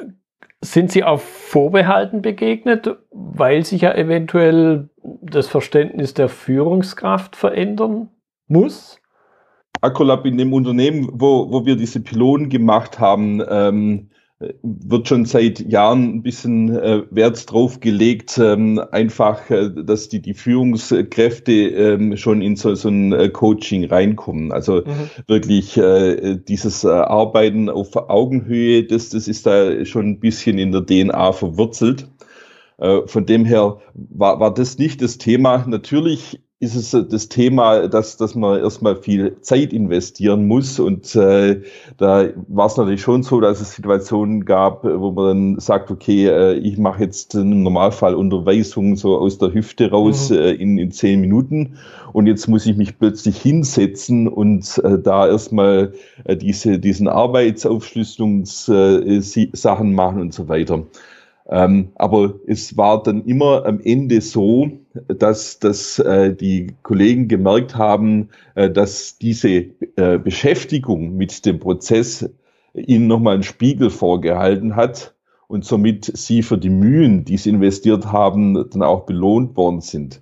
sind 0.60 0.90
Sie 0.90 1.04
auf 1.04 1.22
Vorbehalten 1.22 2.22
begegnet, 2.22 2.96
weil 3.10 3.64
sich 3.64 3.82
ja 3.82 3.94
eventuell 3.94 4.90
das 5.22 5.46
Verständnis 5.46 6.14
der 6.14 6.28
Führungskraft 6.28 7.36
verändern 7.36 8.08
muss? 8.48 9.00
Accolab 9.80 10.26
in 10.26 10.36
dem 10.36 10.52
Unternehmen, 10.52 11.08
wo, 11.12 11.50
wo 11.52 11.64
wir 11.64 11.76
diese 11.76 12.00
Pylonen 12.00 12.48
gemacht 12.48 12.98
haben, 12.98 13.40
ähm, 13.48 14.10
wird 14.62 15.08
schon 15.08 15.24
seit 15.24 15.58
Jahren 15.60 16.14
ein 16.14 16.22
bisschen 16.22 16.76
äh, 16.76 17.02
Wert 17.10 17.50
drauf 17.50 17.80
gelegt, 17.80 18.38
ähm, 18.38 18.80
einfach, 18.92 19.50
äh, 19.50 19.70
dass 19.70 20.08
die, 20.08 20.22
die 20.22 20.34
Führungskräfte 20.34 21.52
ähm, 21.52 22.16
schon 22.16 22.40
in 22.40 22.54
so, 22.54 22.74
so 22.76 22.88
ein 22.88 23.12
äh, 23.12 23.30
Coaching 23.30 23.86
reinkommen. 23.86 24.52
Also 24.52 24.82
mhm. 24.86 25.10
wirklich 25.26 25.76
äh, 25.76 26.36
dieses 26.36 26.84
äh, 26.84 26.88
Arbeiten 26.88 27.68
auf 27.68 27.96
Augenhöhe, 27.96 28.84
das, 28.84 29.08
das 29.08 29.26
ist 29.26 29.44
da 29.44 29.84
schon 29.84 30.06
ein 30.06 30.20
bisschen 30.20 30.58
in 30.58 30.70
der 30.70 30.86
DNA 30.86 31.32
verwurzelt. 31.32 32.08
Äh, 32.78 33.00
von 33.06 33.26
dem 33.26 33.44
her 33.44 33.78
war, 33.94 34.38
war 34.38 34.54
das 34.54 34.78
nicht 34.78 35.02
das 35.02 35.18
Thema. 35.18 35.64
Natürlich 35.66 36.40
ist 36.60 36.74
es 36.74 36.90
das 36.90 37.28
Thema, 37.28 37.86
dass, 37.86 38.16
dass 38.16 38.34
man 38.34 38.58
erstmal 38.58 38.96
viel 38.96 39.40
Zeit 39.42 39.72
investieren 39.72 40.48
muss. 40.48 40.80
Und 40.80 41.14
äh, 41.14 41.62
da 41.98 42.30
war 42.48 42.66
es 42.66 42.76
natürlich 42.76 43.00
schon 43.00 43.22
so, 43.22 43.40
dass 43.40 43.60
es 43.60 43.76
Situationen 43.76 44.44
gab, 44.44 44.82
wo 44.82 45.12
man 45.12 45.54
dann 45.54 45.60
sagt, 45.60 45.92
okay, 45.92 46.26
äh, 46.26 46.54
ich 46.54 46.76
mache 46.76 47.04
jetzt 47.04 47.36
im 47.36 47.62
Normalfall 47.62 48.16
Unterweisungen 48.16 48.96
so 48.96 49.18
aus 49.18 49.38
der 49.38 49.54
Hüfte 49.54 49.92
raus 49.92 50.30
mhm. 50.30 50.36
äh, 50.36 50.50
in, 50.54 50.78
in 50.78 50.90
zehn 50.90 51.20
Minuten. 51.20 51.76
Und 52.12 52.26
jetzt 52.26 52.48
muss 52.48 52.66
ich 52.66 52.76
mich 52.76 52.98
plötzlich 52.98 53.40
hinsetzen 53.40 54.26
und 54.26 54.80
äh, 54.82 54.98
da 54.98 55.28
erstmal 55.28 55.92
äh, 56.24 56.36
diese, 56.36 56.80
diesen 56.80 57.06
Arbeitsaufschlüsselungssachen 57.06 59.90
äh, 59.90 59.94
machen 59.94 60.22
und 60.22 60.34
so 60.34 60.48
weiter. 60.48 60.82
Ähm, 61.50 61.92
aber 61.94 62.34
es 62.46 62.76
war 62.76 63.02
dann 63.02 63.24
immer 63.24 63.64
am 63.64 63.80
Ende 63.80 64.20
so, 64.20 64.70
dass, 65.06 65.58
dass 65.58 65.98
äh, 65.98 66.34
die 66.34 66.74
Kollegen 66.82 67.26
gemerkt 67.28 67.74
haben, 67.74 68.28
äh, 68.54 68.70
dass 68.70 69.16
diese 69.16 69.48
äh, 69.96 70.18
Beschäftigung 70.18 71.16
mit 71.16 71.46
dem 71.46 71.58
Prozess 71.58 72.28
ihnen 72.74 73.06
nochmal 73.06 73.34
einen 73.34 73.42
Spiegel 73.44 73.88
vorgehalten 73.88 74.76
hat 74.76 75.14
und 75.46 75.64
somit 75.64 76.04
sie 76.04 76.42
für 76.42 76.58
die 76.58 76.70
Mühen, 76.70 77.24
die 77.24 77.38
sie 77.38 77.50
investiert 77.50 78.12
haben, 78.12 78.68
dann 78.70 78.82
auch 78.82 79.06
belohnt 79.06 79.56
worden 79.56 79.80
sind. 79.80 80.20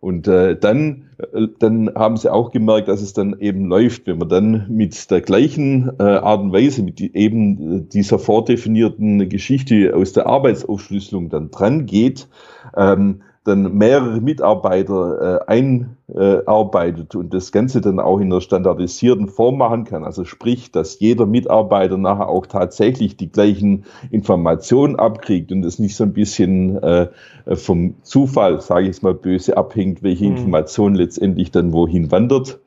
Und 0.00 0.26
äh, 0.28 0.56
dann, 0.56 1.10
äh, 1.18 1.46
dann 1.58 1.94
haben 1.94 2.16
sie 2.16 2.32
auch 2.32 2.50
gemerkt, 2.50 2.88
dass 2.88 3.02
es 3.02 3.12
dann 3.12 3.38
eben 3.38 3.66
läuft, 3.66 4.06
wenn 4.06 4.18
man 4.18 4.30
dann 4.30 4.66
mit 4.70 5.10
der 5.10 5.20
gleichen 5.20 5.90
äh, 5.98 6.02
Art 6.02 6.40
und 6.40 6.52
Weise, 6.52 6.82
mit 6.82 6.98
die, 6.98 7.14
eben 7.14 7.88
dieser 7.90 8.18
vordefinierten 8.18 9.28
Geschichte 9.28 9.94
aus 9.94 10.14
der 10.14 10.26
Arbeitsaufschlüsselung 10.26 11.28
dann 11.28 11.50
dran 11.50 11.84
geht, 11.84 12.28
ähm, 12.74 13.20
dann 13.44 13.78
mehrere 13.78 14.20
Mitarbeiter 14.20 15.40
äh, 15.48 15.84
einarbeitet 16.12 17.14
und 17.14 17.32
das 17.32 17.52
Ganze 17.52 17.80
dann 17.80 17.98
auch 17.98 18.18
in 18.18 18.30
einer 18.30 18.42
standardisierten 18.42 19.28
Form 19.28 19.56
machen 19.56 19.84
kann. 19.84 20.04
Also 20.04 20.26
sprich, 20.26 20.72
dass 20.72 21.00
jeder 21.00 21.24
Mitarbeiter 21.24 21.96
nachher 21.96 22.28
auch 22.28 22.46
tatsächlich 22.46 23.16
die 23.16 23.32
gleichen 23.32 23.84
Informationen 24.10 24.96
abkriegt 24.96 25.52
und 25.52 25.64
es 25.64 25.78
nicht 25.78 25.96
so 25.96 26.04
ein 26.04 26.12
bisschen 26.12 26.82
äh, 26.82 27.08
vom 27.54 27.94
Zufall, 28.02 28.60
sage 28.60 28.82
ich 28.82 28.88
jetzt 28.88 29.02
mal 29.02 29.14
böse, 29.14 29.56
abhängt, 29.56 30.02
welche 30.02 30.26
mhm. 30.26 30.36
Information 30.36 30.94
letztendlich 30.94 31.50
dann 31.50 31.72
wohin 31.72 32.10
wandert 32.10 32.60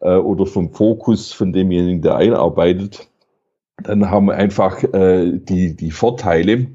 äh, 0.00 0.16
oder 0.16 0.44
vom 0.44 0.70
Fokus 0.70 1.32
von 1.32 1.54
demjenigen, 1.54 2.02
der 2.02 2.16
einarbeitet. 2.16 3.08
Dann 3.82 4.10
haben 4.10 4.26
wir 4.26 4.34
einfach 4.34 4.84
äh, 4.84 5.38
die, 5.38 5.74
die 5.74 5.90
Vorteile 5.90 6.66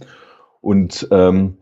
und 0.62 1.08
ähm, 1.12 1.58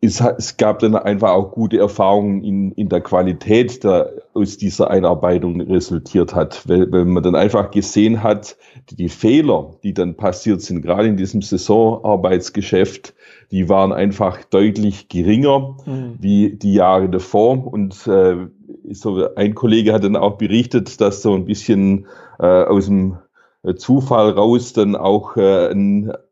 es, 0.00 0.20
es 0.20 0.56
gab 0.56 0.78
dann 0.78 0.94
einfach 0.94 1.30
auch 1.30 1.50
gute 1.50 1.78
Erfahrungen 1.78 2.44
in, 2.44 2.72
in 2.72 2.88
der 2.88 3.00
Qualität, 3.00 3.82
der 3.82 4.12
aus 4.32 4.56
dieser 4.56 4.90
Einarbeitung 4.90 5.60
resultiert 5.60 6.34
hat, 6.34 6.68
weil, 6.68 6.90
weil 6.92 7.04
man 7.04 7.22
dann 7.22 7.34
einfach 7.34 7.72
gesehen 7.72 8.22
hat, 8.22 8.56
die, 8.90 8.96
die 8.96 9.08
Fehler, 9.08 9.74
die 9.82 9.94
dann 9.94 10.16
passiert 10.16 10.62
sind, 10.62 10.82
gerade 10.82 11.08
in 11.08 11.16
diesem 11.16 11.42
Saisonarbeitsgeschäft, 11.42 13.14
die 13.50 13.68
waren 13.68 13.92
einfach 13.92 14.44
deutlich 14.44 15.08
geringer 15.08 15.76
mhm. 15.84 16.14
wie 16.20 16.54
die 16.54 16.74
Jahre 16.74 17.08
davor. 17.08 17.66
Und 17.66 18.06
äh, 18.06 18.36
so 18.90 19.34
ein 19.34 19.54
Kollege 19.56 19.92
hat 19.92 20.04
dann 20.04 20.16
auch 20.16 20.38
berichtet, 20.38 21.00
dass 21.00 21.22
so 21.22 21.34
ein 21.34 21.44
bisschen 21.44 22.06
äh, 22.38 22.46
aus 22.46 22.86
dem 22.86 23.18
Zufall 23.76 24.30
raus 24.30 24.72
dann 24.72 24.96
auch 24.96 25.36
äh, 25.36 25.68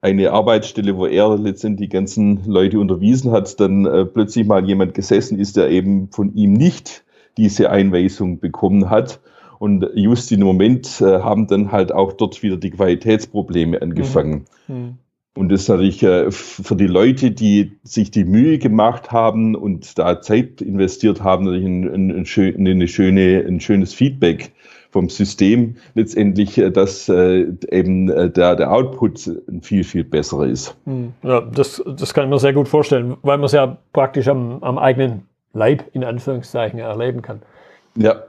eine 0.00 0.33
Arbeitsstelle, 0.33 0.97
wo 0.97 1.07
er 1.07 1.37
letztendlich 1.37 1.88
die 1.88 1.97
ganzen 1.97 2.45
Leute 2.47 2.78
unterwiesen 2.78 3.33
hat, 3.33 3.59
dann 3.61 3.87
äh, 3.87 4.05
plötzlich 4.05 4.47
mal 4.47 4.64
jemand 4.64 4.95
gesessen 4.95 5.38
ist, 5.38 5.57
der 5.57 5.71
eben 5.71 6.09
von 6.11 6.35
ihm 6.35 6.52
nicht 6.52 7.05
diese 7.37 7.71
Einweisung 7.71 8.40
bekommen 8.40 8.90
hat. 8.90 9.21
Und 9.59 9.87
just 9.95 10.31
in 10.33 10.40
dem 10.40 10.47
Moment 10.47 11.00
äh, 11.00 11.21
haben 11.21 11.47
dann 11.47 11.73
halt 11.73 11.93
auch 11.93 12.12
dort 12.12 12.43
wieder 12.43 12.57
die 12.57 12.71
Qualitätsprobleme 12.71 13.81
angefangen. 13.81 14.45
Mhm. 14.69 14.75
Mhm. 14.75 14.99
Und 15.37 15.50
das 15.50 15.62
ist 15.62 15.69
natürlich 15.69 16.02
äh, 16.02 16.31
für 16.31 16.76
die 16.76 16.87
Leute, 16.87 17.31
die 17.31 17.73
sich 17.83 18.11
die 18.11 18.25
Mühe 18.25 18.59
gemacht 18.59 19.12
haben 19.12 19.55
und 19.55 19.99
da 19.99 20.23
Zeit 20.23 20.62
investiert 20.62 21.23
haben, 21.23 21.45
natürlich 21.45 21.66
ein, 21.66 21.95
ein, 21.95 22.11
ein, 22.19 22.26
schön, 22.26 22.66
eine 22.66 22.88
schöne, 22.88 23.45
ein 23.47 23.61
schönes 23.61 23.93
Feedback 23.93 24.52
vom 24.97 25.11
System 25.11 25.76
letztendlich, 25.93 26.57
äh, 26.57 26.71
dass 26.71 27.07
äh, 27.11 27.53
eben 27.71 28.09
äh, 28.09 28.31
der, 28.31 28.57
der 28.57 28.73
Output 28.73 29.26
ein 29.47 29.61
viel, 29.61 29.85
viel 29.85 30.05
besserer 30.05 30.47
ist. 30.47 30.75
Hm. 30.87 31.12
Ja, 31.23 31.43
das, 31.43 31.85
das 31.87 32.15
kann 32.15 32.25
ich 32.25 32.31
mir 32.31 32.38
sehr 32.38 32.55
gut 32.55 32.67
vorstellen, 32.67 33.19
weil 33.21 33.37
man 33.37 33.45
es 33.45 33.53
ja 33.53 33.76
praktisch 33.93 34.26
am, 34.29 34.62
am 34.62 34.79
eigenen 34.79 35.29
Leib 35.53 35.85
in 35.93 36.03
Anführungszeichen 36.03 36.79
erleben 36.79 37.21
kann. 37.21 37.43
Ja. 37.95 38.23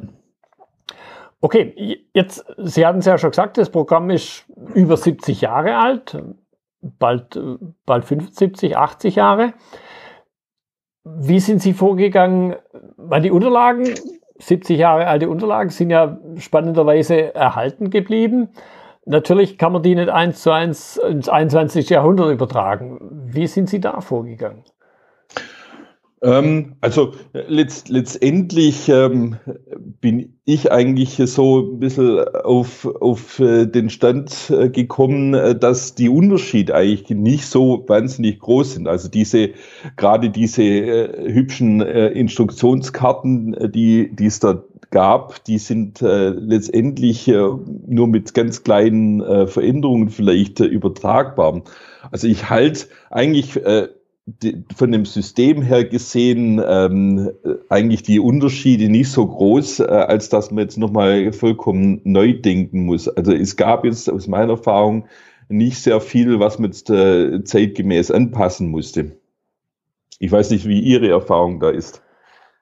Okay, 1.39 2.01
jetzt, 2.13 2.45
Sie 2.57 2.85
hatten 2.85 2.99
es 2.99 3.05
ja 3.05 3.17
schon 3.17 3.29
gesagt, 3.29 3.57
das 3.57 3.69
Programm 3.69 4.09
ist 4.09 4.45
über 4.73 4.97
70 4.97 5.39
Jahre 5.39 5.77
alt, 5.77 6.21
bald, 6.81 7.39
bald 7.85 8.03
75, 8.03 8.75
80 8.75 9.15
Jahre. 9.15 9.53
Wie 11.05 11.39
sind 11.39 11.61
Sie 11.61 11.71
vorgegangen? 11.71 12.57
Weil 12.97 13.21
die 13.21 13.31
Unterlagen, 13.31 13.87
70 14.39 14.77
Jahre 14.77 15.07
alte 15.07 15.29
Unterlagen, 15.29 15.69
sind 15.69 15.89
ja 15.89 16.19
spannenderweise 16.37 17.33
erhalten 17.33 17.89
geblieben. 17.89 18.49
Natürlich 19.05 19.57
kann 19.57 19.71
man 19.71 19.83
die 19.83 19.95
nicht 19.95 20.09
eins 20.09 20.41
zu 20.41 20.51
eins 20.51 20.97
ins 20.97 21.29
21. 21.29 21.89
Jahrhundert 21.89 22.29
übertragen. 22.29 22.99
Wie 23.25 23.47
sind 23.47 23.69
Sie 23.69 23.79
da 23.79 24.01
vorgegangen? 24.01 24.63
Ähm, 26.21 26.75
also 26.81 27.13
letzt, 27.33 27.89
letztendlich 27.89 28.89
ähm, 28.89 29.35
bin 30.01 30.33
ich 30.45 30.71
eigentlich 30.71 31.17
so 31.25 31.59
ein 31.59 31.79
bisschen 31.79 32.27
auf, 32.27 32.85
auf 32.85 33.39
äh, 33.39 33.67
den 33.67 33.91
Stand 33.91 34.49
äh, 34.49 34.69
gekommen, 34.69 35.35
äh, 35.35 35.55
dass 35.57 35.93
die 35.93 36.09
Unterschiede 36.09 36.73
eigentlich 36.73 37.09
nicht 37.09 37.45
so 37.45 37.83
wahnsinnig 37.87 38.39
groß 38.39 38.73
sind. 38.73 38.87
Also 38.87 39.09
diese, 39.09 39.51
gerade 39.95 40.31
diese 40.31 40.63
äh, 40.63 41.31
hübschen 41.31 41.81
äh, 41.81 42.07
Instruktionskarten, 42.07 43.71
die, 43.71 44.15
die 44.15 44.25
es 44.25 44.39
da 44.39 44.63
gab, 44.89 45.43
die 45.43 45.59
sind 45.59 46.01
äh, 46.01 46.29
letztendlich 46.29 47.27
nur 47.27 48.07
mit 48.07 48.33
ganz 48.33 48.63
kleinen 48.63 49.47
Veränderungen 49.47 50.09
vielleicht 50.09 50.61
übertragbar. 50.61 51.61
Also 52.09 52.27
ich 52.27 52.49
halte 52.49 52.85
eigentlich 53.09 53.59
von 54.75 54.91
dem 54.91 55.05
System 55.05 55.61
her 55.61 55.85
gesehen 55.85 56.61
ähm, 56.65 57.31
eigentlich 57.69 58.03
die 58.03 58.19
Unterschiede 58.19 58.89
nicht 58.89 59.09
so 59.09 59.25
groß, 59.25 59.79
äh, 59.79 59.83
als 59.85 60.27
dass 60.29 60.51
man 60.51 60.63
jetzt 60.63 60.77
nochmal 60.77 61.31
vollkommen 61.31 62.01
neu 62.03 62.33
denken 62.33 62.85
muss. 62.85 63.07
Also 63.07 63.31
es 63.31 63.55
gab 63.55 63.85
jetzt 63.85 64.09
aus 64.11 64.27
meiner 64.27 64.53
Erfahrung 64.53 65.05
nicht 65.47 65.81
sehr 65.81 66.01
viel, 66.01 66.39
was 66.41 66.59
man 66.59 66.71
jetzt 66.71 66.89
äh, 66.89 67.41
zeitgemäß 67.43 68.11
anpassen 68.11 68.69
musste. 68.69 69.13
Ich 70.19 70.31
weiß 70.31 70.51
nicht, 70.51 70.67
wie 70.67 70.81
Ihre 70.81 71.09
Erfahrung 71.09 71.61
da 71.61 71.69
ist. 71.69 72.01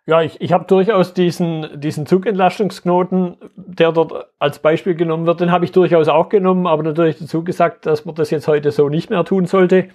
Ja, 0.07 0.21
ich, 0.21 0.39
ich 0.39 0.53
habe 0.53 0.65
durchaus 0.65 1.15
diesen, 1.15 1.81
diesen 1.81 2.05
Zugentlastungsknoten, 2.05 3.37
der 3.55 3.91
dort 3.91 4.27
als 4.37 4.59
Beispiel 4.59 4.93
genommen 4.93 5.25
wird, 5.25 5.41
den 5.41 5.51
habe 5.51 5.65
ich 5.65 5.71
durchaus 5.71 6.09
auch 6.09 6.29
genommen, 6.29 6.67
aber 6.67 6.83
natürlich 6.83 7.17
dazu 7.17 7.43
gesagt, 7.43 7.87
dass 7.87 8.05
man 8.05 8.13
das 8.13 8.29
jetzt 8.29 8.47
heute 8.47 8.69
so 8.69 8.87
nicht 8.87 9.09
mehr 9.09 9.25
tun 9.25 9.47
sollte 9.47 9.87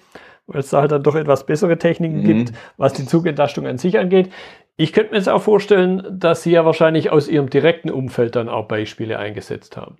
weil 0.51 0.61
es 0.61 0.69
da 0.69 0.81
halt 0.81 0.91
dann 0.91 1.03
doch 1.03 1.15
etwas 1.15 1.45
bessere 1.45 1.77
Techniken 1.77 2.21
mhm. 2.21 2.25
gibt, 2.25 2.53
was 2.77 2.93
die 2.93 3.05
Zugentlastung 3.05 3.67
an 3.67 3.77
sich 3.77 3.97
angeht. 3.97 4.29
Ich 4.77 4.93
könnte 4.93 5.11
mir 5.11 5.17
jetzt 5.17 5.29
auch 5.29 5.41
vorstellen, 5.41 6.03
dass 6.11 6.43
Sie 6.43 6.51
ja 6.51 6.65
wahrscheinlich 6.65 7.11
aus 7.11 7.27
Ihrem 7.27 7.49
direkten 7.49 7.91
Umfeld 7.91 8.35
dann 8.35 8.49
auch 8.49 8.67
Beispiele 8.67 9.19
eingesetzt 9.19 9.77
haben. 9.77 9.97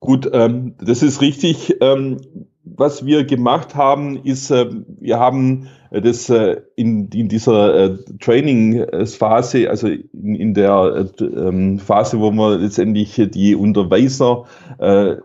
Gut, 0.00 0.28
ähm, 0.32 0.74
das 0.80 1.02
ist 1.02 1.20
richtig. 1.20 1.76
Ähm, 1.80 2.18
was 2.64 3.04
wir 3.04 3.24
gemacht 3.24 3.74
haben, 3.74 4.22
ist, 4.24 4.50
äh, 4.50 4.66
wir 5.00 5.18
haben 5.18 5.68
das 5.90 6.30
äh, 6.30 6.60
in, 6.76 7.08
in 7.08 7.28
dieser 7.28 7.74
äh, 7.74 7.98
Training-Phase, 8.20 9.68
also 9.68 9.88
in, 9.88 10.34
in 10.36 10.54
der 10.54 11.08
äh, 11.20 11.24
ähm, 11.24 11.78
Phase, 11.80 12.20
wo 12.20 12.30
wir 12.30 12.58
letztendlich 12.58 13.20
die 13.32 13.54
Unterweiser 13.54 14.44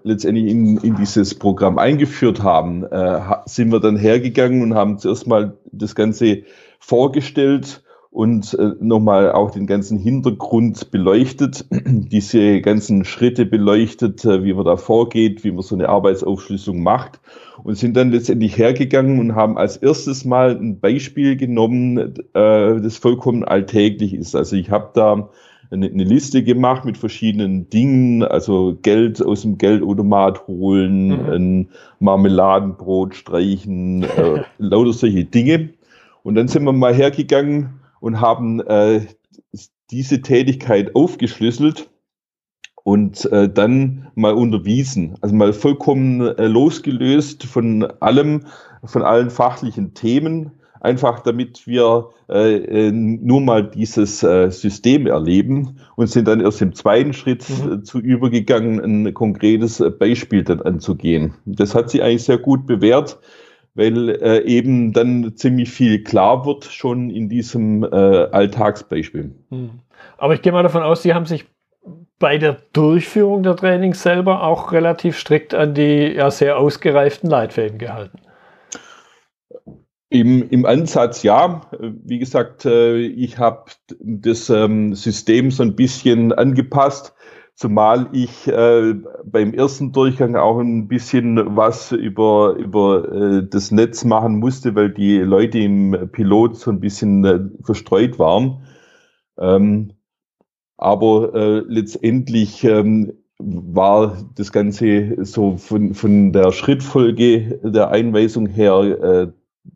letztendlich 0.04 0.48
in, 0.48 0.78
in 0.78 0.96
dieses 0.98 1.36
Programm 1.36 1.78
eingeführt 1.78 2.44
haben, 2.44 2.84
sind 3.46 3.72
wir 3.72 3.80
dann 3.80 3.96
hergegangen 3.96 4.62
und 4.62 4.76
haben 4.76 4.98
zuerst 4.98 5.28
mal 5.28 5.58
das 5.72 5.96
Ganze 5.96 6.44
vorgestellt 6.80 7.85
und 8.16 8.58
äh, 8.58 8.72
nochmal 8.80 9.34
auch 9.34 9.52
den 9.52 9.68
ganzen 9.68 10.00
Hintergrund 10.00 10.90
beleuchtet, 10.90 11.66
diese 11.70 12.62
ganzen 12.62 13.04
Schritte 13.04 13.46
beleuchtet, 13.46 14.24
äh, 14.24 14.46
wie 14.46 14.54
man 14.54 14.64
da 14.64 14.78
vorgeht, 14.78 15.44
wie 15.44 15.52
man 15.52 15.64
so 15.64 15.76
eine 15.76 15.90
Arbeitsaufschlüsselung 15.90 16.82
macht 16.82 17.20
und 17.62 17.78
sind 17.78 17.98
dann 17.98 18.12
letztendlich 18.12 18.58
hergegangen 18.58 19.20
und 19.20 19.36
haben 19.36 19.58
als 19.58 19.76
erstes 19.76 20.24
mal 20.24 20.52
ein 20.56 20.80
Beispiel 20.80 21.36
genommen, 21.36 21.98
äh, 21.98 22.80
das 22.80 22.96
vollkommen 22.96 23.44
alltäglich 23.44 24.14
ist. 24.14 24.34
Also 24.34 24.56
ich 24.56 24.72
habe 24.72 24.92
da 24.94 25.30
eine, 25.70 25.88
eine, 25.88 26.06
Liste 26.06 26.42
gemacht 26.42 26.86
mit 26.86 26.98
verschiedenen 26.98 27.70
Dingen, 27.70 28.24
also 28.24 28.78
Geld 28.82 29.22
aus 29.22 29.42
dem 29.42 29.58
Geldautomat 29.58 30.48
holen, 30.48 31.08
mhm. 31.08 31.30
ein 31.30 31.70
Marmeladenbrot 32.00 33.14
streichen, 33.14 34.04
äh, 34.04 34.44
lauter 34.58 34.94
solche 34.94 35.26
Dinge. 35.26 35.72
Und 36.24 36.36
dann 36.36 36.48
sind 36.48 36.64
wir 36.64 36.72
mal 36.72 36.94
hergegangen 36.94 37.82
und 38.00 38.22
haben 38.22 38.60
äh, 38.62 39.08
diese 39.92 40.22
Tätigkeit 40.22 40.96
aufgeschlüsselt 40.96 41.90
und 42.84 43.26
äh, 43.32 43.50
dann 43.50 44.08
mal 44.16 44.34
unterwiesen. 44.34 45.16
Also 45.22 45.36
mal 45.36 45.54
vollkommen 45.54 46.22
äh, 46.22 46.48
losgelöst 46.48 47.44
von 47.46 47.84
allem, 48.00 48.46
von 48.84 49.02
allen 49.02 49.32
fachlichen 49.32 49.94
Themen, 49.96 50.52
einfach 50.82 51.22
damit 51.22 51.66
wir 51.66 52.10
äh, 52.30 52.88
äh 52.88 52.92
nur 52.92 53.42
mal 53.42 53.68
dieses 53.68 54.22
äh, 54.22 54.52
System 54.52 55.08
erleben 55.08 55.80
und 55.96 56.08
sind 56.08 56.28
dann 56.28 56.42
erst 56.42 56.62
im 56.62 56.76
zweiten 56.76 57.14
Schritt 57.14 57.46
mhm. 57.50 57.72
Äh, 57.72 57.84
zu 57.84 58.00
übergegangen, 58.00 58.80
ein 58.80 59.14
konkretes 59.16 59.84
Beispiel 59.98 60.44
dann 60.44 60.62
anzugehen. 60.62 61.34
Das 61.46 61.74
hat 61.74 61.90
sich 61.90 62.04
eigentlich 62.04 62.26
sehr 62.26 62.38
gut 62.38 62.68
bewährt 62.68 63.20
weil 63.76 64.10
äh, 64.10 64.42
eben 64.46 64.94
dann 64.94 65.36
ziemlich 65.36 65.70
viel 65.70 66.04
klar 66.04 66.46
wird 66.46 66.66
schon 66.66 67.10
in 67.10 67.30
diesem 67.30 67.84
äh, 67.84 67.88
Alltagsbeispiel. 67.88 69.36
Hm. 69.50 69.70
Aber 70.18 70.34
ich 70.34 70.42
gehe 70.42 70.52
mal 70.52 70.64
davon 70.64 70.82
aus, 70.82 71.04
Sie 71.04 71.14
haben 71.14 71.26
sich 71.26 71.46
bei 72.18 72.38
der 72.38 72.58
Durchführung 72.74 73.44
der 73.44 73.58
Trainings 73.58 74.02
selber 74.02 74.44
auch 74.44 74.72
relativ 74.72 75.18
strikt 75.18 75.54
an 75.54 75.74
die 75.74 76.14
ja 76.16 76.32
sehr 76.32 76.58
ausgereiften 76.58 77.30
Leitfäden 77.30 77.78
gehalten. 77.78 78.20
Im, 80.10 80.50
Im 80.50 80.66
Ansatz 80.66 81.24
ja. 81.24 81.62
Wie 81.80 82.20
gesagt, 82.20 82.66
äh, 82.66 82.98
ich 82.98 83.38
habe 83.38 83.66
das 84.00 84.50
ähm, 84.50 84.96
System 84.96 85.52
so 85.52 85.64
ein 85.64 85.76
bisschen 85.76 86.32
angepasst 86.32 87.14
Zumal 87.58 88.10
ich 88.12 88.48
äh, 88.50 88.96
beim 89.24 89.54
ersten 89.54 89.94
Durchgang 89.94 90.36
auch 90.36 90.60
ein 90.60 90.90
bisschen 90.90 91.56
was 91.56 91.94
über, 91.94 92.56
über 92.58 93.12
äh, 93.14 93.48
das 93.50 93.72
Netz 93.72 94.04
machen 94.04 94.40
musste, 94.40 94.76
weil 94.76 94.90
die 94.90 95.20
Leute 95.20 95.60
im 95.60 96.10
Pilot 96.12 96.58
so 96.58 96.70
ein 96.70 96.82
bisschen 96.82 97.24
äh, 97.24 97.40
verstreut 97.64 98.20
waren. 98.20 98.66
Ähm, 99.40 99.94
aber 100.76 101.34
äh, 101.34 101.64
letztendlich 101.66 102.66
ähm, 102.66 103.14
war 103.40 104.18
das 104.36 104.52
Ganze 104.52 105.24
so 105.24 105.56
von, 105.56 105.94
von 105.94 106.34
der 106.34 106.52
Schrittfolge 106.52 107.60
der 107.64 107.90
Einweisung 107.90 108.48
her 108.48 108.82
äh, 108.82 109.28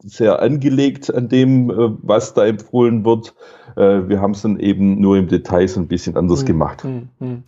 sehr 0.04 0.42
angelegt 0.42 1.14
an 1.14 1.30
dem, 1.30 1.70
äh, 1.70 1.76
was 2.02 2.34
da 2.34 2.46
empfohlen 2.46 3.06
wird. 3.06 3.34
Äh, 3.80 4.10
wir 4.10 4.22
haben 4.22 4.32
es 4.32 4.42
dann 4.42 4.60
eben 4.60 5.00
nur 5.00 5.18
im 5.18 5.28
Detail 5.28 5.68
so 5.68 5.80
ein 5.80 5.88
bisschen 5.88 6.18
anders 6.18 6.42
hm, 6.42 6.46
gemacht. 6.46 6.84
Hm, 6.84 7.10
hm. 7.20 7.44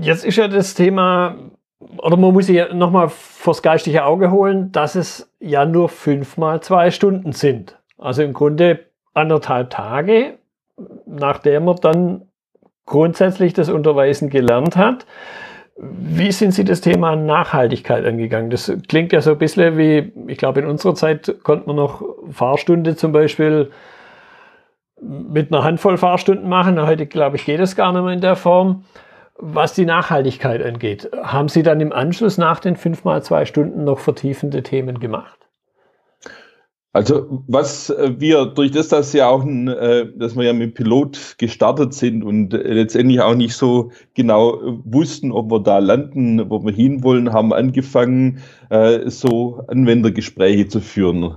Jetzt 0.00 0.24
ist 0.24 0.36
ja 0.36 0.48
das 0.48 0.74
Thema, 0.74 1.36
oder 1.98 2.16
man 2.16 2.32
muss 2.32 2.46
sich 2.46 2.56
ja 2.56 2.72
nochmal 2.72 3.08
vors 3.08 3.60
geistige 3.60 4.04
Auge 4.04 4.30
holen, 4.30 4.70
dass 4.72 4.94
es 4.94 5.30
ja 5.40 5.66
nur 5.66 5.88
fünf 5.88 6.36
mal 6.36 6.62
zwei 6.62 6.90
Stunden 6.90 7.32
sind. 7.32 7.76
Also 7.98 8.22
im 8.22 8.32
Grunde 8.32 8.80
anderthalb 9.14 9.70
Tage, 9.70 10.38
nachdem 11.06 11.64
man 11.64 11.76
dann 11.82 12.22
grundsätzlich 12.86 13.52
das 13.52 13.68
Unterweisen 13.68 14.30
gelernt 14.30 14.76
hat. 14.76 15.06
Wie 15.76 16.32
sind 16.32 16.52
Sie 16.52 16.64
das 16.64 16.80
Thema 16.80 17.16
Nachhaltigkeit 17.16 18.04
angegangen? 18.04 18.50
Das 18.50 18.72
klingt 18.88 19.12
ja 19.12 19.20
so 19.20 19.32
ein 19.32 19.38
bisschen 19.38 19.76
wie, 19.78 20.12
ich 20.26 20.38
glaube, 20.38 20.60
in 20.60 20.66
unserer 20.66 20.94
Zeit 20.94 21.34
konnte 21.42 21.66
man 21.66 21.76
noch 21.76 22.02
Fahrstunde 22.30 22.96
zum 22.96 23.12
Beispiel 23.12 23.70
mit 25.02 25.52
einer 25.52 25.64
Handvoll 25.64 25.98
Fahrstunden 25.98 26.48
machen. 26.48 26.80
Heute, 26.80 27.06
glaube 27.06 27.36
ich, 27.36 27.44
geht 27.44 27.60
es 27.60 27.76
gar 27.76 27.92
nicht 27.92 28.02
mehr 28.02 28.12
in 28.12 28.20
der 28.20 28.36
Form. 28.36 28.84
Was 29.36 29.74
die 29.74 29.86
Nachhaltigkeit 29.86 30.64
angeht, 30.64 31.10
haben 31.22 31.48
Sie 31.48 31.62
dann 31.62 31.80
im 31.80 31.92
Anschluss 31.92 32.38
nach 32.38 32.60
den 32.60 32.76
fünf 32.76 33.04
mal 33.04 33.22
zwei 33.22 33.44
Stunden 33.44 33.84
noch 33.84 33.98
vertiefende 33.98 34.62
Themen 34.62 35.00
gemacht? 35.00 35.48
Also 36.94 37.42
was 37.46 37.88
äh, 37.88 38.14
wir 38.18 38.44
durch 38.44 38.70
das, 38.70 38.88
dass 38.88 39.14
ja 39.14 39.26
auch, 39.26 39.46
äh, 39.46 40.06
dass 40.14 40.36
wir 40.36 40.44
ja 40.44 40.52
mit 40.52 40.74
Pilot 40.74 41.36
gestartet 41.38 41.94
sind 41.94 42.22
und 42.22 42.52
letztendlich 42.52 43.22
auch 43.22 43.34
nicht 43.34 43.54
so 43.54 43.92
genau 44.12 44.60
wussten, 44.84 45.32
ob 45.32 45.50
wir 45.50 45.60
da 45.60 45.78
landen, 45.78 46.50
wo 46.50 46.62
wir 46.62 46.72
hinwollen, 46.72 47.32
haben 47.32 47.54
angefangen, 47.54 48.40
äh, 48.68 49.08
so 49.08 49.64
Anwendergespräche 49.68 50.68
zu 50.68 50.80
führen. 50.80 51.34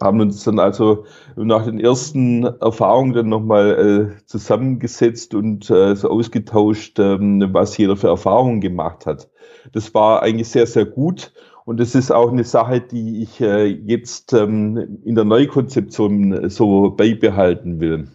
Haben 0.00 0.20
uns 0.20 0.42
dann 0.44 0.58
also 0.58 1.04
nach 1.36 1.64
den 1.64 1.78
ersten 1.78 2.44
Erfahrungen 2.44 3.12
dann 3.12 3.28
nochmal 3.28 4.16
zusammengesetzt 4.26 5.34
und 5.34 5.64
so 5.64 6.08
ausgetauscht, 6.08 6.98
ähm, 6.98 7.48
was 7.52 7.76
jeder 7.76 7.96
für 7.96 8.08
Erfahrungen 8.08 8.60
gemacht 8.60 9.06
hat. 9.06 9.28
Das 9.72 9.92
war 9.94 10.22
eigentlich 10.22 10.48
sehr, 10.48 10.66
sehr 10.66 10.84
gut. 10.84 11.32
Und 11.66 11.80
das 11.80 11.96
ist 11.96 12.12
auch 12.12 12.30
eine 12.30 12.44
Sache, 12.44 12.80
die 12.80 13.22
ich 13.22 13.40
äh, 13.40 13.66
jetzt 13.66 14.32
ähm, 14.32 15.00
in 15.04 15.16
der 15.16 15.24
Neukonzeption 15.24 16.48
so 16.48 16.92
beibehalten 16.92 17.80
will. 17.80 18.06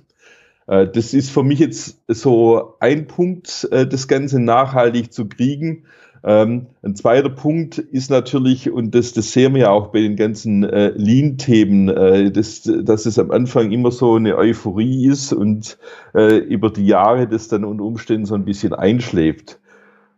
Äh, 0.68 0.88
das 0.88 1.14
ist 1.14 1.32
für 1.32 1.44
mich 1.44 1.60
jetzt 1.60 2.02
so 2.08 2.76
ein 2.80 3.08
Punkt, 3.08 3.68
äh, 3.72 3.86
das 3.86 4.08
Ganze 4.08 4.40
nachhaltig 4.40 5.12
zu 5.12 5.28
kriegen. 5.28 5.84
Ähm, 6.24 6.68
ein 6.82 6.96
zweiter 6.96 7.30
Punkt 7.30 7.78
ist 7.78 8.10
natürlich, 8.10 8.72
und 8.72 8.96
das, 8.96 9.12
das 9.12 9.34
sehen 9.34 9.54
wir 9.54 9.64
ja 9.64 9.70
auch 9.72 9.88
bei 9.88 10.00
den 10.00 10.16
ganzen 10.16 10.64
äh, 10.64 10.94
Lean-Themen, 10.96 11.90
äh, 11.90 12.32
dass, 12.32 12.62
dass 12.62 13.06
es 13.06 13.20
am 13.20 13.32
Anfang 13.32 13.74
immer 13.74 13.92
so 13.92 14.16
eine 14.16 14.38
Euphorie 14.38 15.08
ist 15.08 15.34
und 15.34 15.78
äh, 16.14 16.38
über 16.38 16.70
die 16.70 16.88
Jahre 16.88 17.28
das 17.28 17.50
dann 17.50 17.66
unter 17.66 17.84
Umständen 17.84 18.26
so 18.26 18.36
ein 18.36 18.46
bisschen 18.46 18.74
einschläft. 18.74 19.60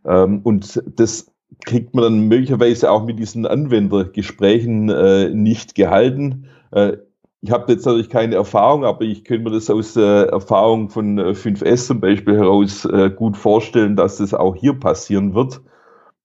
Ähm, 0.05 0.41
und 0.43 0.83
das 0.97 1.32
kriegt 1.65 1.93
man 1.93 2.03
dann 2.03 2.27
möglicherweise 2.27 2.91
auch 2.91 3.05
mit 3.05 3.19
diesen 3.19 3.45
Anwendergesprächen 3.45 4.89
äh, 4.89 5.29
nicht 5.29 5.75
gehalten. 5.75 6.45
Äh, 6.71 6.97
ich 7.41 7.51
habe 7.51 7.71
jetzt 7.73 7.85
natürlich 7.85 8.09
keine 8.09 8.35
Erfahrung, 8.35 8.85
aber 8.85 9.01
ich 9.01 9.25
könnte 9.25 9.49
mir 9.49 9.55
das 9.55 9.69
aus 9.69 9.97
äh, 9.97 10.23
Erfahrung 10.27 10.89
von 10.89 11.19
5S 11.19 11.87
zum 11.87 11.99
Beispiel 11.99 12.37
heraus 12.37 12.85
äh, 12.85 13.09
gut 13.09 13.35
vorstellen, 13.35 13.97
dass 13.97 14.17
das 14.17 14.33
auch 14.33 14.55
hier 14.55 14.73
passieren 14.73 15.33
wird. 15.35 15.61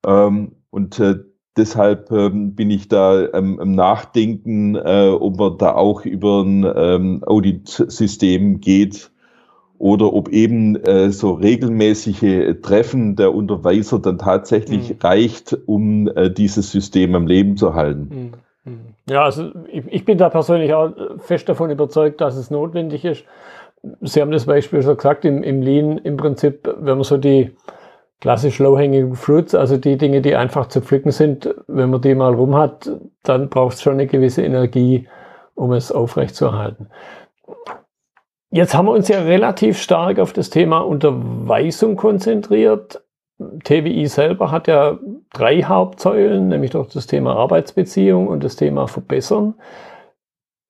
Ähm, 0.07 0.53
und 0.71 1.01
äh, 1.01 1.17
deshalb 1.57 2.12
ähm, 2.12 2.55
bin 2.55 2.71
ich 2.71 2.87
da 2.87 3.27
am, 3.33 3.59
am 3.59 3.73
Nachdenken, 3.73 4.77
äh, 4.77 5.09
ob 5.11 5.38
man 5.38 5.59
da 5.59 5.75
auch 5.75 6.05
über 6.05 6.43
ein 6.43 6.64
ähm, 6.77 7.25
Audit-System 7.27 8.61
geht 8.61 9.11
oder 9.79 10.12
ob 10.12 10.29
eben 10.29 10.77
äh, 10.77 11.11
so 11.11 11.33
regelmäßige 11.33 12.57
Treffen 12.62 13.17
der 13.17 13.35
Unterweiser 13.35 13.99
dann 13.99 14.19
tatsächlich 14.19 14.91
mhm. 14.91 14.97
reicht, 15.01 15.57
um 15.67 16.09
äh, 16.09 16.31
dieses 16.31 16.71
System 16.73 17.14
am 17.14 17.27
Leben 17.27 17.57
zu 17.57 17.75
halten. 17.75 18.09
Mhm. 18.11 18.33
Mhm. 18.71 18.81
Ja, 19.09 19.25
also 19.25 19.51
ich, 19.73 19.85
ich, 19.88 20.05
bin 20.05 20.19
da 20.19 20.29
persönlich 20.29 20.75
auch 20.75 20.93
fest 21.19 21.49
davon 21.49 21.71
überzeugt, 21.71 22.21
dass 22.21 22.37
es 22.37 22.51
notwendig 22.51 23.05
ist. 23.05 23.25
Sie 24.03 24.21
haben 24.21 24.33
das 24.33 24.47
Beispiel 24.47 24.83
schon 24.83 24.97
gesagt, 24.97 25.25
im, 25.25 25.43
im 25.43 25.62
Lean 25.62 25.99
im 25.99 26.17
Prinzip, 26.17 26.69
wenn 26.81 26.97
man 26.97 27.05
so 27.05 27.17
die 27.17 27.53
klassisch 28.21 28.59
low-hanging 28.59 29.14
fruits, 29.14 29.55
also 29.55 29.77
die 29.77 29.97
Dinge, 29.97 30.21
die 30.21 30.35
einfach 30.35 30.67
zu 30.67 30.81
pflücken 30.81 31.12
sind, 31.12 31.55
wenn 31.69 31.91
man 31.91 32.01
die 32.01 32.17
mal 32.17 32.35
rum 32.35 32.57
hat, 32.57 32.91
dann 33.23 33.49
braucht 33.49 33.75
es 33.75 33.83
schon 33.83 33.95
eine 33.95 34.09
gewisse 34.09 34.43
Energie, 34.43 35.07
um 35.55 35.73
es 35.73 35.93
aufrechtzuerhalten. 35.93 36.88
Jetzt 38.51 38.75
haben 38.75 38.87
wir 38.87 38.93
uns 38.93 39.09
ja 39.09 39.21
relativ 39.21 39.81
stark 39.81 40.19
auf 40.19 40.33
das 40.33 40.49
Thema 40.49 40.79
Unterweisung 40.79 41.97
konzentriert. 41.97 43.03
TWI 43.65 44.07
selber 44.07 44.51
hat 44.51 44.67
ja 44.69 44.99
drei 45.33 45.63
Hauptsäulen, 45.63 46.49
nämlich 46.49 46.73
doch 46.73 46.89
das 46.89 47.07
Thema 47.07 47.37
Arbeitsbeziehung 47.37 48.27
und 48.27 48.43
das 48.43 48.57
Thema 48.57 48.89
Verbessern. 48.89 49.55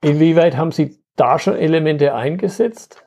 Inwieweit 0.03 0.57
haben 0.57 0.73
Sie 0.73 0.99
da 1.17 1.39
schon 1.39 1.57
Elemente 1.57 2.15
eingesetzt? 2.15 3.05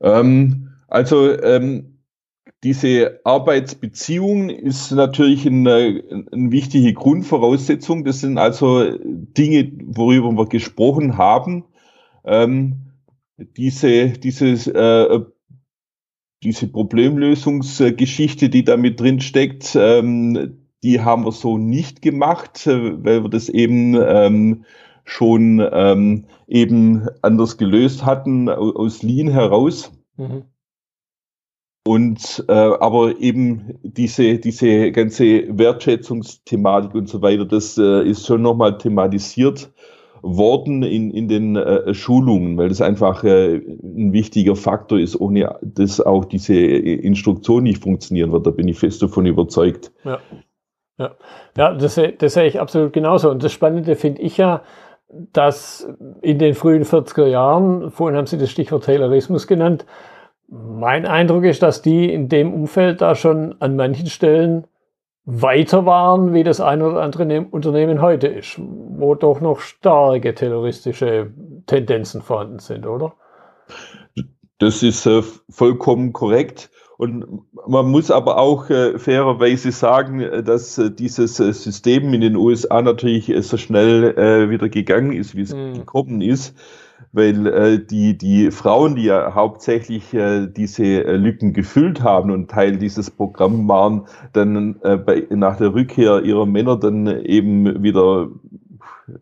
Ähm, 0.00 0.70
also 0.88 1.38
ähm, 1.42 1.98
diese 2.64 3.20
Arbeitsbeziehung 3.24 4.48
ist 4.48 4.90
natürlich 4.92 5.46
eine, 5.46 6.02
eine, 6.32 6.50
wichtige 6.50 6.92
Grundvoraussetzung. 6.92 8.04
Das 8.04 8.20
sind 8.20 8.38
also 8.38 8.96
Dinge, 9.02 9.70
worüber 9.86 10.32
wir 10.32 10.46
gesprochen 10.46 11.18
haben. 11.18 11.64
Ähm, 12.24 12.87
diese, 13.38 14.10
dieses, 14.10 14.66
äh, 14.66 15.20
diese 16.42 16.68
Problemlösungsgeschichte, 16.68 18.48
die 18.48 18.64
da 18.64 18.76
mit 18.76 19.00
drin 19.00 19.20
steckt, 19.20 19.76
ähm, 19.76 20.64
die 20.82 21.00
haben 21.00 21.24
wir 21.24 21.32
so 21.32 21.58
nicht 21.58 22.02
gemacht, 22.02 22.66
äh, 22.66 23.04
weil 23.04 23.22
wir 23.22 23.30
das 23.30 23.48
eben 23.48 23.94
ähm, 23.94 24.64
schon 25.04 25.66
ähm, 25.72 26.26
eben 26.46 27.08
anders 27.22 27.56
gelöst 27.56 28.04
hatten 28.04 28.48
aus 28.48 29.02
Lean 29.02 29.28
heraus. 29.28 29.92
Mhm. 30.16 30.44
Und 31.86 32.44
äh, 32.48 32.52
aber 32.52 33.18
eben 33.18 33.78
diese, 33.82 34.38
diese 34.38 34.92
ganze 34.92 35.56
Wertschätzungsthematik 35.56 36.94
und 36.94 37.08
so 37.08 37.22
weiter, 37.22 37.46
das 37.46 37.78
äh, 37.78 38.02
ist 38.02 38.26
schon 38.26 38.42
nochmal 38.42 38.76
thematisiert 38.76 39.72
worden 40.22 40.82
in, 40.82 41.10
in 41.10 41.28
den 41.28 41.56
äh, 41.56 41.94
Schulungen, 41.94 42.56
weil 42.56 42.68
das 42.68 42.80
einfach 42.80 43.24
äh, 43.24 43.56
ein 43.56 44.12
wichtiger 44.12 44.56
Faktor 44.56 44.98
ist, 44.98 45.20
ohne 45.20 45.58
dass 45.62 46.00
auch 46.00 46.24
diese 46.24 46.54
Instruktion 46.56 47.62
nicht 47.62 47.82
funktionieren 47.82 48.32
wird. 48.32 48.46
Da 48.46 48.50
bin 48.50 48.68
ich 48.68 48.78
fest 48.78 49.02
davon 49.02 49.26
überzeugt. 49.26 49.92
Ja, 50.04 50.18
ja. 50.98 51.10
ja 51.56 51.74
das, 51.74 52.00
das 52.18 52.34
sehe 52.34 52.46
ich 52.46 52.60
absolut 52.60 52.92
genauso. 52.92 53.30
Und 53.30 53.42
das 53.42 53.52
Spannende 53.52 53.96
finde 53.96 54.22
ich 54.22 54.36
ja, 54.36 54.62
dass 55.32 55.88
in 56.20 56.38
den 56.38 56.54
frühen 56.54 56.84
40er 56.84 57.26
Jahren, 57.26 57.90
vorhin 57.90 58.16
haben 58.16 58.26
Sie 58.26 58.38
das 58.38 58.50
Stichwort 58.50 58.84
Taylorismus 58.84 59.46
genannt, 59.46 59.86
mein 60.48 61.06
Eindruck 61.06 61.44
ist, 61.44 61.62
dass 61.62 61.82
die 61.82 62.12
in 62.12 62.28
dem 62.28 62.52
Umfeld 62.52 63.00
da 63.00 63.14
schon 63.14 63.54
an 63.60 63.76
manchen 63.76 64.06
Stellen 64.06 64.66
weiter 65.30 65.84
waren, 65.84 66.32
wie 66.32 66.42
das 66.42 66.58
ein 66.58 66.80
oder 66.80 67.02
andere 67.02 67.26
ne-, 67.26 67.46
Unternehmen 67.50 68.00
heute 68.00 68.28
ist, 68.28 68.58
wo 68.58 69.14
doch 69.14 69.42
noch 69.42 69.60
starke 69.60 70.34
terroristische 70.34 71.30
Tendenzen 71.66 72.22
vorhanden 72.22 72.60
sind, 72.60 72.86
oder? 72.86 73.12
Das 74.56 74.82
ist 74.82 75.04
äh, 75.04 75.22
vollkommen 75.50 76.14
korrekt. 76.14 76.70
Und 76.96 77.44
man 77.66 77.90
muss 77.90 78.10
aber 78.10 78.38
auch 78.38 78.70
äh, 78.70 78.98
fairerweise 78.98 79.70
sagen, 79.70 80.20
äh, 80.20 80.42
dass 80.42 80.78
äh, 80.78 80.90
dieses 80.90 81.38
äh, 81.38 81.52
System 81.52 82.12
in 82.14 82.22
den 82.22 82.34
USA 82.34 82.80
natürlich 82.80 83.28
äh, 83.28 83.42
so 83.42 83.58
schnell 83.58 84.50
wieder 84.50 84.70
gegangen 84.70 85.12
ist, 85.12 85.36
wie 85.36 85.42
es 85.42 85.54
mhm. 85.54 85.74
gekommen 85.74 86.22
ist 86.22 86.56
weil 87.12 87.46
äh, 87.46 87.84
die, 87.84 88.18
die 88.18 88.50
Frauen, 88.50 88.96
die 88.96 89.04
ja 89.04 89.34
hauptsächlich 89.34 90.12
äh, 90.14 90.46
diese 90.46 90.84
äh, 90.84 91.16
Lücken 91.16 91.52
gefüllt 91.52 92.02
haben 92.02 92.30
und 92.30 92.50
Teil 92.50 92.76
dieses 92.76 93.10
Programms 93.10 93.68
waren, 93.68 94.06
dann 94.32 94.76
äh, 94.82 94.96
bei, 94.96 95.26
nach 95.30 95.56
der 95.56 95.74
Rückkehr 95.74 96.22
ihrer 96.22 96.46
Männer 96.46 96.76
dann 96.76 97.06
eben 97.24 97.82
wieder 97.82 98.28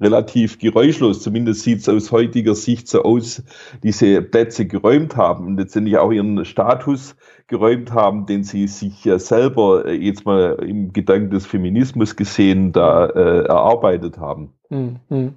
relativ 0.01 0.59
geräuschlos, 0.59 1.23
zumindest 1.23 1.63
sieht 1.63 1.81
es 1.81 1.89
aus 1.89 2.13
heutiger 2.13 2.55
Sicht 2.55 2.89
so 2.89 3.03
aus, 3.03 3.43
diese 3.83 4.23
Plätze 4.23 4.67
geräumt 4.67 5.17
haben 5.17 5.47
und 5.47 5.57
letztendlich 5.57 5.99
auch 5.99 6.13
ihren 6.13 6.45
Status 6.45 7.17
geräumt 7.49 7.93
haben, 7.93 8.27
den 8.27 8.43
sie 8.43 8.67
sich 8.67 9.05
ja 9.05 9.19
selber 9.19 9.87
äh, 9.87 9.95
jetzt 9.95 10.27
mal 10.27 10.57
im 10.67 10.93
Gedanken 10.93 11.31
des 11.31 11.47
Feminismus 11.47 12.17
gesehen 12.17 12.73
da 12.73 13.07
äh, 13.07 13.45
erarbeitet 13.45 14.19
haben. 14.19 14.53
Mhm. 14.69 15.35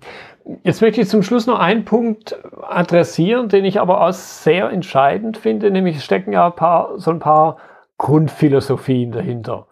Jetzt 0.64 0.82
möchte 0.82 1.02
ich 1.02 1.08
zum 1.08 1.22
Schluss 1.22 1.46
noch 1.46 1.60
einen 1.60 1.86
Punkt 1.86 2.36
adressieren, 2.64 3.50
den 3.50 3.66
ich 3.66 3.80
aber 3.80 4.02
auch 4.02 4.14
sehr 4.14 4.72
entscheidend 4.72 5.38
finde, 5.38 5.70
nämlich 5.70 6.04
stecken 6.04 6.34
ja 6.34 6.48
ein 6.48 6.56
paar, 6.56 7.00
so 7.00 7.12
ein 7.12 7.20
paar 7.20 7.58
Grundphilosophien 8.00 9.12
dahinter. 9.12 9.68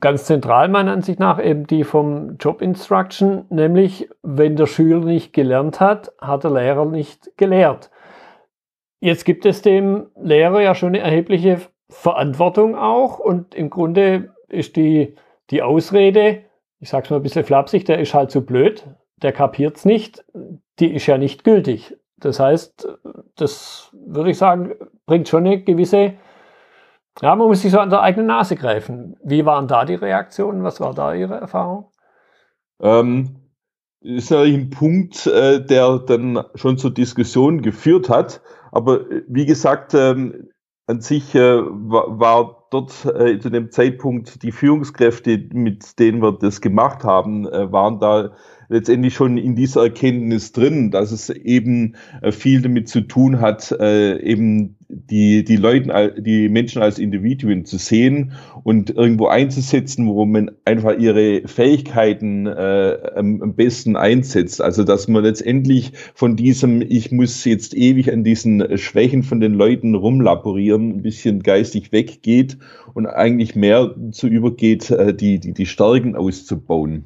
Ganz 0.00 0.24
zentral 0.24 0.68
meiner 0.68 0.92
Ansicht 0.92 1.20
nach 1.20 1.42
eben 1.42 1.66
die 1.66 1.84
vom 1.84 2.36
Job 2.38 2.62
Instruction, 2.62 3.44
nämlich 3.48 4.08
wenn 4.22 4.56
der 4.56 4.66
Schüler 4.66 5.04
nicht 5.04 5.32
gelernt 5.32 5.78
hat, 5.78 6.12
hat 6.20 6.42
der 6.42 6.50
Lehrer 6.50 6.84
nicht 6.84 7.36
gelehrt. 7.36 7.90
Jetzt 9.00 9.24
gibt 9.24 9.46
es 9.46 9.62
dem 9.62 10.08
Lehrer 10.20 10.60
ja 10.60 10.74
schon 10.74 10.88
eine 10.88 10.98
erhebliche 10.98 11.60
Verantwortung 11.88 12.76
auch 12.76 13.20
und 13.20 13.54
im 13.54 13.70
Grunde 13.70 14.34
ist 14.48 14.74
die, 14.74 15.14
die 15.50 15.62
Ausrede, 15.62 16.42
ich 16.80 16.88
sage 16.88 17.04
es 17.04 17.10
mal 17.10 17.16
ein 17.16 17.22
bisschen 17.22 17.44
flapsig, 17.44 17.84
der 17.84 18.00
ist 18.00 18.14
halt 18.14 18.32
zu 18.32 18.44
blöd, 18.44 18.84
der 19.22 19.32
kapiert 19.32 19.76
es 19.76 19.84
nicht, 19.84 20.24
die 20.80 20.92
ist 20.92 21.06
ja 21.06 21.18
nicht 21.18 21.44
gültig. 21.44 21.96
Das 22.16 22.40
heißt, 22.40 22.88
das 23.36 23.92
würde 23.92 24.30
ich 24.30 24.38
sagen, 24.38 24.74
bringt 25.06 25.28
schon 25.28 25.46
eine 25.46 25.62
gewisse, 25.62 26.14
ja, 27.20 27.34
man 27.34 27.48
muss 27.48 27.62
sich 27.62 27.72
so 27.72 27.80
an 27.80 27.90
der 27.90 28.02
eigenen 28.02 28.26
Nase 28.26 28.56
greifen. 28.56 29.16
Wie 29.24 29.44
waren 29.44 29.68
da 29.68 29.84
die 29.84 29.94
Reaktionen? 29.94 30.62
Was 30.62 30.80
war 30.80 30.94
da 30.94 31.14
Ihre 31.14 31.34
Erfahrung? 31.34 31.90
Ähm, 32.80 33.36
ist 34.00 34.30
natürlich 34.30 34.54
ein 34.54 34.70
Punkt, 34.70 35.26
äh, 35.26 35.64
der 35.64 35.98
dann 35.98 36.44
schon 36.54 36.78
zur 36.78 36.92
Diskussion 36.92 37.62
geführt 37.62 38.08
hat. 38.08 38.40
Aber 38.70 39.00
äh, 39.10 39.24
wie 39.28 39.46
gesagt, 39.46 39.94
ähm, 39.94 40.50
an 40.86 41.00
sich 41.00 41.34
äh, 41.34 41.60
war, 41.60 42.18
war 42.18 42.57
dort 42.70 43.04
äh, 43.04 43.38
zu 43.38 43.50
dem 43.50 43.70
Zeitpunkt 43.70 44.42
die 44.42 44.52
Führungskräfte, 44.52 45.48
mit 45.52 45.98
denen 45.98 46.22
wir 46.22 46.32
das 46.32 46.60
gemacht 46.60 47.04
haben, 47.04 47.46
äh, 47.46 47.70
waren 47.72 48.00
da 48.00 48.32
letztendlich 48.68 49.14
schon 49.14 49.38
in 49.38 49.56
dieser 49.56 49.84
Erkenntnis 49.84 50.52
drin, 50.52 50.90
dass 50.90 51.10
es 51.10 51.30
eben 51.30 51.96
äh, 52.22 52.32
viel 52.32 52.60
damit 52.60 52.88
zu 52.88 53.00
tun 53.00 53.40
hat, 53.40 53.72
äh, 53.72 54.18
eben 54.20 54.76
die, 54.90 55.44
die 55.44 55.56
Leute, 55.56 56.14
die 56.18 56.48
Menschen 56.48 56.80
als 56.80 56.98
Individuen 56.98 57.64
zu 57.64 57.76
sehen 57.76 58.32
und 58.62 58.90
irgendwo 58.90 59.26
einzusetzen, 59.26 60.06
wo 60.06 60.24
man 60.24 60.50
einfach 60.64 60.98
ihre 60.98 61.46
Fähigkeiten 61.46 62.46
äh, 62.46 62.96
am 63.14 63.54
besten 63.54 63.96
einsetzt. 63.96 64.62
Also 64.62 64.84
dass 64.84 65.08
man 65.08 65.24
letztendlich 65.24 65.92
von 66.14 66.36
diesem, 66.36 66.80
ich 66.80 67.12
muss 67.12 67.44
jetzt 67.44 67.74
ewig 67.74 68.10
an 68.12 68.24
diesen 68.24 68.78
Schwächen 68.78 69.22
von 69.22 69.40
den 69.40 69.54
Leuten 69.54 69.94
rumlaborieren, 69.94 70.90
ein 70.90 71.02
bisschen 71.02 71.42
geistig 71.42 71.92
weggeht 71.92 72.57
und 72.94 73.06
eigentlich 73.06 73.56
mehr 73.56 73.94
zu 74.12 74.26
übergeht, 74.26 74.90
äh, 74.90 75.14
die, 75.14 75.38
die, 75.38 75.52
die 75.52 75.66
Stärken 75.66 76.16
auszubauen. 76.16 77.04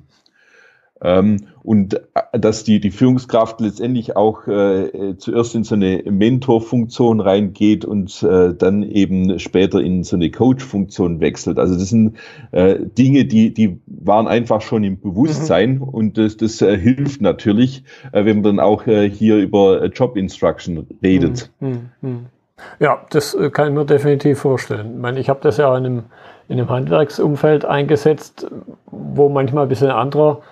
Ähm, 1.05 1.39
und 1.65 1.95
äh, 1.95 2.39
dass 2.39 2.63
die, 2.63 2.79
die 2.79 2.93
Führungskraft 2.93 3.61
letztendlich 3.61 4.17
auch 4.17 4.47
äh, 4.47 5.17
zuerst 5.19 5.55
in 5.57 5.65
so 5.65 5.75
eine 5.75 6.03
Mentorfunktion 6.09 7.21
reingeht 7.21 7.85
und 7.85 8.23
äh, 8.23 8.55
dann 8.55 8.85
eben 8.85 9.41
später 9.41 9.81
in 9.81 10.05
so 10.05 10.15
eine 10.15 10.31
Coach-Funktion 10.31 11.21
wechselt. 11.21 11.59
Also 11.59 11.75
das 11.75 11.89
sind 11.89 12.17
äh, 12.53 12.79
Dinge, 12.79 13.25
die, 13.25 13.53
die 13.53 13.81
waren 13.87 14.29
einfach 14.29 14.61
schon 14.61 14.85
im 14.85 15.01
Bewusstsein 15.01 15.77
mhm. 15.77 15.83
und 15.83 16.19
das, 16.19 16.37
das 16.37 16.59
hilft 16.61 17.21
natürlich, 17.21 17.83
wenn 18.13 18.37
man 18.37 18.43
dann 18.45 18.61
auch 18.61 18.85
hier 18.85 19.39
über 19.39 19.85
Job 19.87 20.17
Instruction 20.17 20.87
redet. 21.03 21.51
Mhm. 21.61 21.91
mhm. 22.01 22.27
Ja, 22.79 23.05
das 23.11 23.35
äh, 23.35 23.51
kann 23.51 23.69
ich 23.69 23.75
mir 23.75 23.85
definitiv 23.85 24.41
vorstellen. 24.41 24.95
Ich 24.95 25.01
meine, 25.01 25.21
ich 25.21 25.29
habe 25.29 25.41
das 25.43 25.57
ja 25.57 25.77
in 25.77 25.87
einem, 25.87 26.05
in 26.49 26.59
einem 26.59 26.71
Handwerksumfeld 26.71 27.65
eingesetzt, 27.65 28.47
wo 28.87 29.29
manchmal 29.29 29.65
ein 29.65 29.69
bisschen 29.69 29.91
anderer 29.91 30.43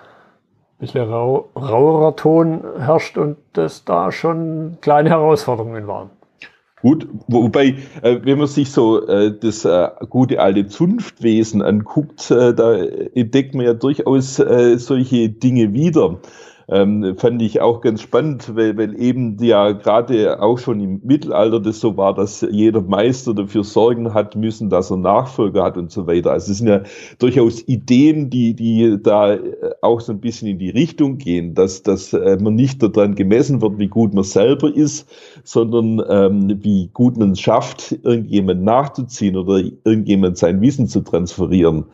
bisschen 0.81 1.07
rau, 1.07 1.51
rauerer 1.55 2.15
Ton 2.15 2.63
herrscht 2.79 3.17
und 3.17 3.37
das 3.53 3.85
da 3.85 4.11
schon 4.11 4.77
kleine 4.81 5.11
Herausforderungen 5.11 5.87
waren. 5.87 6.09
Gut, 6.81 7.07
wobei, 7.27 7.75
äh, 8.01 8.19
wenn 8.23 8.39
man 8.39 8.47
sich 8.47 8.71
so 8.71 9.07
äh, 9.07 9.31
das 9.39 9.65
äh, 9.65 9.89
gute 10.09 10.41
alte 10.41 10.65
Zunftwesen 10.65 11.61
anguckt, 11.61 12.31
äh, 12.31 12.55
da 12.55 12.73
entdeckt 12.73 13.53
man 13.53 13.65
ja 13.67 13.75
durchaus 13.75 14.39
äh, 14.39 14.77
solche 14.79 15.29
Dinge 15.29 15.73
wieder 15.73 16.17
ähm, 16.67 17.15
fand 17.17 17.41
ich 17.41 17.61
auch 17.61 17.81
ganz 17.81 18.01
spannend, 18.01 18.55
weil, 18.55 18.77
weil 18.77 18.99
eben 18.99 19.37
ja 19.41 19.71
gerade 19.71 20.41
auch 20.41 20.57
schon 20.57 20.79
im 20.79 21.01
Mittelalter 21.03 21.59
das 21.59 21.79
so 21.79 21.97
war, 21.97 22.13
dass 22.13 22.41
jeder 22.41 22.81
Meister 22.81 23.33
dafür 23.33 23.63
sorgen 23.63 24.13
hat 24.13 24.35
müssen, 24.35 24.69
dass 24.69 24.91
er 24.91 24.97
Nachfolger 24.97 25.63
hat 25.63 25.77
und 25.77 25.91
so 25.91 26.07
weiter. 26.07 26.31
Also 26.31 26.51
es 26.51 26.59
sind 26.59 26.67
ja 26.67 26.81
durchaus 27.19 27.61
Ideen, 27.67 28.29
die, 28.29 28.53
die 28.53 28.97
da 29.01 29.33
äh, 29.33 29.39
auch 29.81 30.01
so 30.01 30.13
ein 30.13 30.19
bisschen 30.19 30.47
in 30.47 30.59
die 30.59 30.69
Richtung 30.69 31.17
gehen, 31.17 31.55
dass, 31.55 31.83
dass 31.83 32.13
äh, 32.13 32.37
man 32.39 32.55
nicht 32.55 32.81
daran 32.81 33.15
gemessen 33.15 33.61
wird, 33.61 33.79
wie 33.79 33.87
gut 33.87 34.13
man 34.13 34.23
selber 34.23 34.73
ist, 34.73 35.09
sondern 35.43 36.01
ähm, 36.09 36.59
wie 36.63 36.89
gut 36.93 37.17
man 37.17 37.31
es 37.31 37.39
schafft, 37.39 37.97
irgendjemand 38.03 38.63
nachzuziehen 38.63 39.35
oder 39.35 39.61
irgendjemand 39.83 40.37
sein 40.37 40.61
Wissen 40.61 40.87
zu 40.87 41.01
transferieren. 41.01 41.85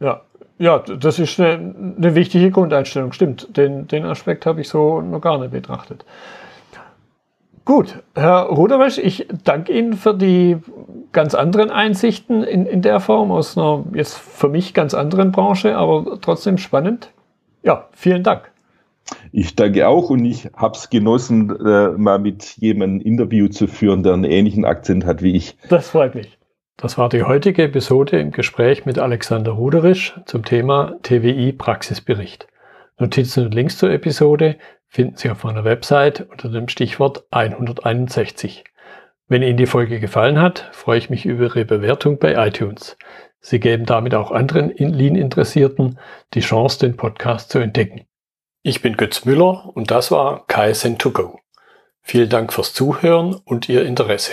Ja, 0.00 0.22
ja, 0.58 0.78
das 0.78 1.18
ist 1.18 1.40
eine, 1.40 1.74
eine 1.98 2.14
wichtige 2.14 2.50
Grundeinstellung, 2.50 3.12
stimmt. 3.12 3.56
Den, 3.56 3.86
den 3.88 4.04
Aspekt 4.04 4.46
habe 4.46 4.60
ich 4.60 4.68
so 4.68 5.00
noch 5.00 5.20
gar 5.20 5.38
nicht 5.38 5.50
betrachtet. 5.50 6.04
Gut, 7.64 8.02
Herr 8.14 8.42
Ruderwesch, 8.42 8.98
ich 8.98 9.26
danke 9.42 9.72
Ihnen 9.72 9.94
für 9.94 10.14
die 10.14 10.58
ganz 11.12 11.34
anderen 11.34 11.70
Einsichten 11.70 12.42
in, 12.42 12.66
in 12.66 12.82
der 12.82 13.00
Form 13.00 13.32
aus 13.32 13.56
einer 13.56 13.84
jetzt 13.94 14.18
für 14.18 14.50
mich 14.50 14.74
ganz 14.74 14.92
anderen 14.92 15.32
Branche, 15.32 15.76
aber 15.76 16.18
trotzdem 16.20 16.58
spannend. 16.58 17.10
Ja, 17.62 17.88
vielen 17.92 18.22
Dank. 18.22 18.50
Ich 19.32 19.56
danke 19.56 19.88
auch 19.88 20.10
und 20.10 20.24
ich 20.26 20.50
habe 20.54 20.76
es 20.76 20.90
genossen, 20.90 21.50
äh, 21.64 21.90
mal 21.90 22.18
mit 22.18 22.56
jemandem 22.58 22.98
ein 22.98 23.00
Interview 23.00 23.48
zu 23.48 23.66
führen, 23.66 24.02
der 24.02 24.12
einen 24.12 24.24
ähnlichen 24.24 24.66
Akzent 24.66 25.06
hat 25.06 25.22
wie 25.22 25.34
ich. 25.34 25.56
Das 25.68 25.88
freut 25.88 26.14
mich. 26.14 26.38
Das 26.76 26.98
war 26.98 27.08
die 27.08 27.22
heutige 27.22 27.62
Episode 27.62 28.18
im 28.18 28.32
Gespräch 28.32 28.84
mit 28.84 28.98
Alexander 28.98 29.52
Ruderisch 29.52 30.18
zum 30.26 30.44
Thema 30.44 30.96
TWI 31.02 31.52
Praxisbericht. 31.52 32.48
Notizen 32.98 33.46
und 33.46 33.54
Links 33.54 33.78
zur 33.78 33.90
Episode 33.90 34.56
finden 34.88 35.16
Sie 35.16 35.30
auf 35.30 35.44
meiner 35.44 35.64
Website 35.64 36.26
unter 36.30 36.48
dem 36.48 36.68
Stichwort 36.68 37.24
161. 37.30 38.64
Wenn 39.28 39.42
Ihnen 39.42 39.56
die 39.56 39.66
Folge 39.66 40.00
gefallen 40.00 40.40
hat, 40.40 40.68
freue 40.72 40.98
ich 40.98 41.10
mich 41.10 41.26
über 41.26 41.44
Ihre 41.44 41.64
Bewertung 41.64 42.18
bei 42.18 42.34
iTunes. 42.46 42.96
Sie 43.40 43.60
geben 43.60 43.86
damit 43.86 44.14
auch 44.14 44.30
anderen 44.30 44.70
Lean-Interessierten 44.76 45.98
die 46.34 46.40
Chance, 46.40 46.80
den 46.80 46.96
Podcast 46.96 47.50
zu 47.50 47.60
entdecken. 47.60 48.06
Ich 48.62 48.82
bin 48.82 48.96
Götz 48.96 49.24
Müller 49.24 49.70
und 49.74 49.90
das 49.90 50.10
war 50.10 50.46
KSN2Go. 50.48 51.38
Vielen 52.00 52.30
Dank 52.30 52.52
fürs 52.52 52.72
Zuhören 52.72 53.34
und 53.44 53.68
Ihr 53.68 53.84
Interesse. 53.84 54.32